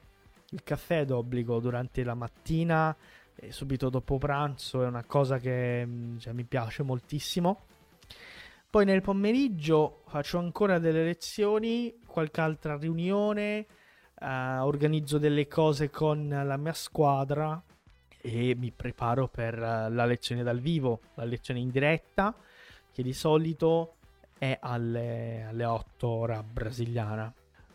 Il 0.54 0.64
caffè 0.64 1.00
è 1.00 1.06
d'obbligo 1.06 1.60
durante 1.60 2.04
la 2.04 2.14
mattina 2.14 2.96
e 3.36 3.52
subito 3.52 3.90
dopo 3.90 4.20
pranzo, 4.20 4.84
è 4.84 4.86
una 4.86 5.04
cosa 5.04 5.40
che 5.40 5.84
mm, 5.84 6.20
cioè, 6.20 6.32
mi 6.34 6.44
piace 6.44 6.84
moltissimo. 6.84 7.66
Poi 8.70 8.86
nel 8.86 9.02
pomeriggio 9.02 10.04
faccio 10.06 10.38
ancora 10.38 10.78
delle 10.78 11.04
lezioni, 11.04 12.02
qualche 12.06 12.42
altra 12.42 12.78
riunione, 12.78 13.66
uh, 14.22 14.64
organizzo 14.64 15.18
delle 15.18 15.48
cose 15.48 15.90
con 15.90 16.28
la 16.30 16.58
mia 16.58 16.74
squadra 16.74 17.60
e 18.22 18.56
mi 18.56 18.72
preparo 18.72 19.28
per 19.28 19.56
uh, 19.56 19.92
la 19.92 20.06
lezione 20.06 20.44
dal 20.44 20.60
vivo, 20.60 21.02
la 21.16 21.24
lezione 21.24 21.62
in 21.62 21.72
diretta, 21.72 22.36
che 22.92 23.02
di 23.02 23.14
solito 23.14 23.96
è 24.38 24.56
alle, 24.62 25.46
alle 25.50 25.66
8 25.66 26.08
ora 26.08 26.44
brasiliana. 26.44 27.34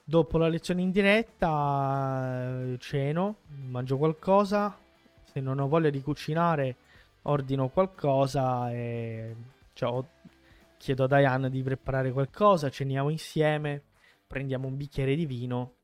Dopo 0.08 0.38
la 0.38 0.48
lezione 0.48 0.80
in 0.80 0.90
diretta 0.90 2.56
ceno, 2.78 3.40
mangio 3.66 3.98
qualcosa, 3.98 4.74
se 5.22 5.38
non 5.40 5.58
ho 5.58 5.68
voglia 5.68 5.90
di 5.90 6.00
cucinare 6.00 6.76
ordino 7.24 7.68
qualcosa 7.68 8.72
e 8.72 9.36
cioè, 9.74 9.90
ho 9.90 10.08
chiedo 10.78 11.04
a 11.04 11.08
Diana 11.08 11.50
di 11.50 11.62
preparare 11.62 12.10
qualcosa, 12.10 12.70
ceniamo 12.70 13.10
insieme, 13.10 13.82
prendiamo 14.26 14.66
un 14.66 14.78
bicchiere 14.78 15.14
di 15.14 15.26
vino 15.26 15.74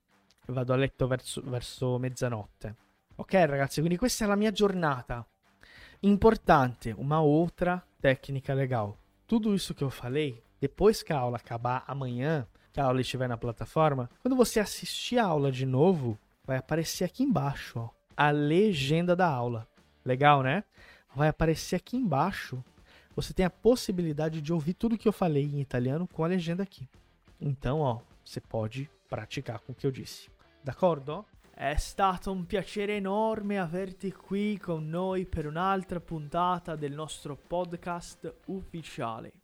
e 0.46 0.54
vado 0.54 0.72
a 0.72 0.76
letto 0.76 1.06
verso, 1.06 1.42
verso 1.44 1.98
mezzanotte. 1.98 2.76
Ok 3.16 3.34
ragazzi, 3.34 3.80
quindi 3.80 3.98
questa 3.98 4.24
è 4.24 4.26
la 4.26 4.36
mia 4.36 4.52
giornata. 4.52 5.22
Importante, 6.00 6.94
uma 6.96 7.20
outra 7.20 7.86
técnica 8.00 8.54
legal. 8.54 8.96
Tudo 9.26 9.52
isso 9.52 9.74
que 9.74 9.84
eu 9.84 9.90
falei, 9.90 10.42
depois 10.58 11.02
que 11.02 11.12
a 11.12 11.18
aula 11.18 11.36
acabar 11.36 11.84
amanhã, 11.86 12.48
que 12.74 12.80
a 12.80 12.86
aula 12.86 13.00
estiver 13.00 13.28
na 13.28 13.36
plataforma, 13.36 14.10
quando 14.20 14.34
você 14.34 14.58
assistir 14.58 15.16
a 15.16 15.24
aula 15.24 15.52
de 15.52 15.64
novo, 15.64 16.18
vai 16.44 16.56
aparecer 16.56 17.04
aqui 17.04 17.22
embaixo, 17.22 17.78
ó, 17.78 17.90
a 18.16 18.32
legenda 18.32 19.14
da 19.14 19.28
aula. 19.28 19.68
Legal, 20.04 20.42
né? 20.42 20.64
Vai 21.14 21.28
aparecer 21.28 21.76
aqui 21.76 21.96
embaixo. 21.96 22.62
Você 23.14 23.32
tem 23.32 23.46
a 23.46 23.50
possibilidade 23.50 24.40
de 24.42 24.52
ouvir 24.52 24.74
tudo 24.74 24.98
que 24.98 25.06
eu 25.06 25.12
falei 25.12 25.44
em 25.44 25.60
italiano 25.60 26.08
com 26.08 26.24
a 26.24 26.26
legenda 26.26 26.64
aqui. 26.64 26.88
Então, 27.40 27.78
ó, 27.78 28.00
você 28.24 28.40
pode 28.40 28.90
praticar 29.08 29.60
com 29.60 29.70
o 29.70 29.74
que 29.74 29.86
eu 29.86 29.92
disse. 29.92 30.28
D'accordo? 30.64 31.24
È 31.54 31.76
stato 31.76 32.32
un 32.32 32.44
piacere 32.44 32.96
enorme 32.96 33.56
averti 33.56 34.12
qui 34.12 34.58
con 34.58 34.88
noi 34.88 35.26
per 35.26 35.46
un'altra 35.46 36.00
puntata 36.00 36.74
del 36.74 36.92
nostro 36.92 37.36
podcast 37.36 38.34
ufficiale. 38.46 39.43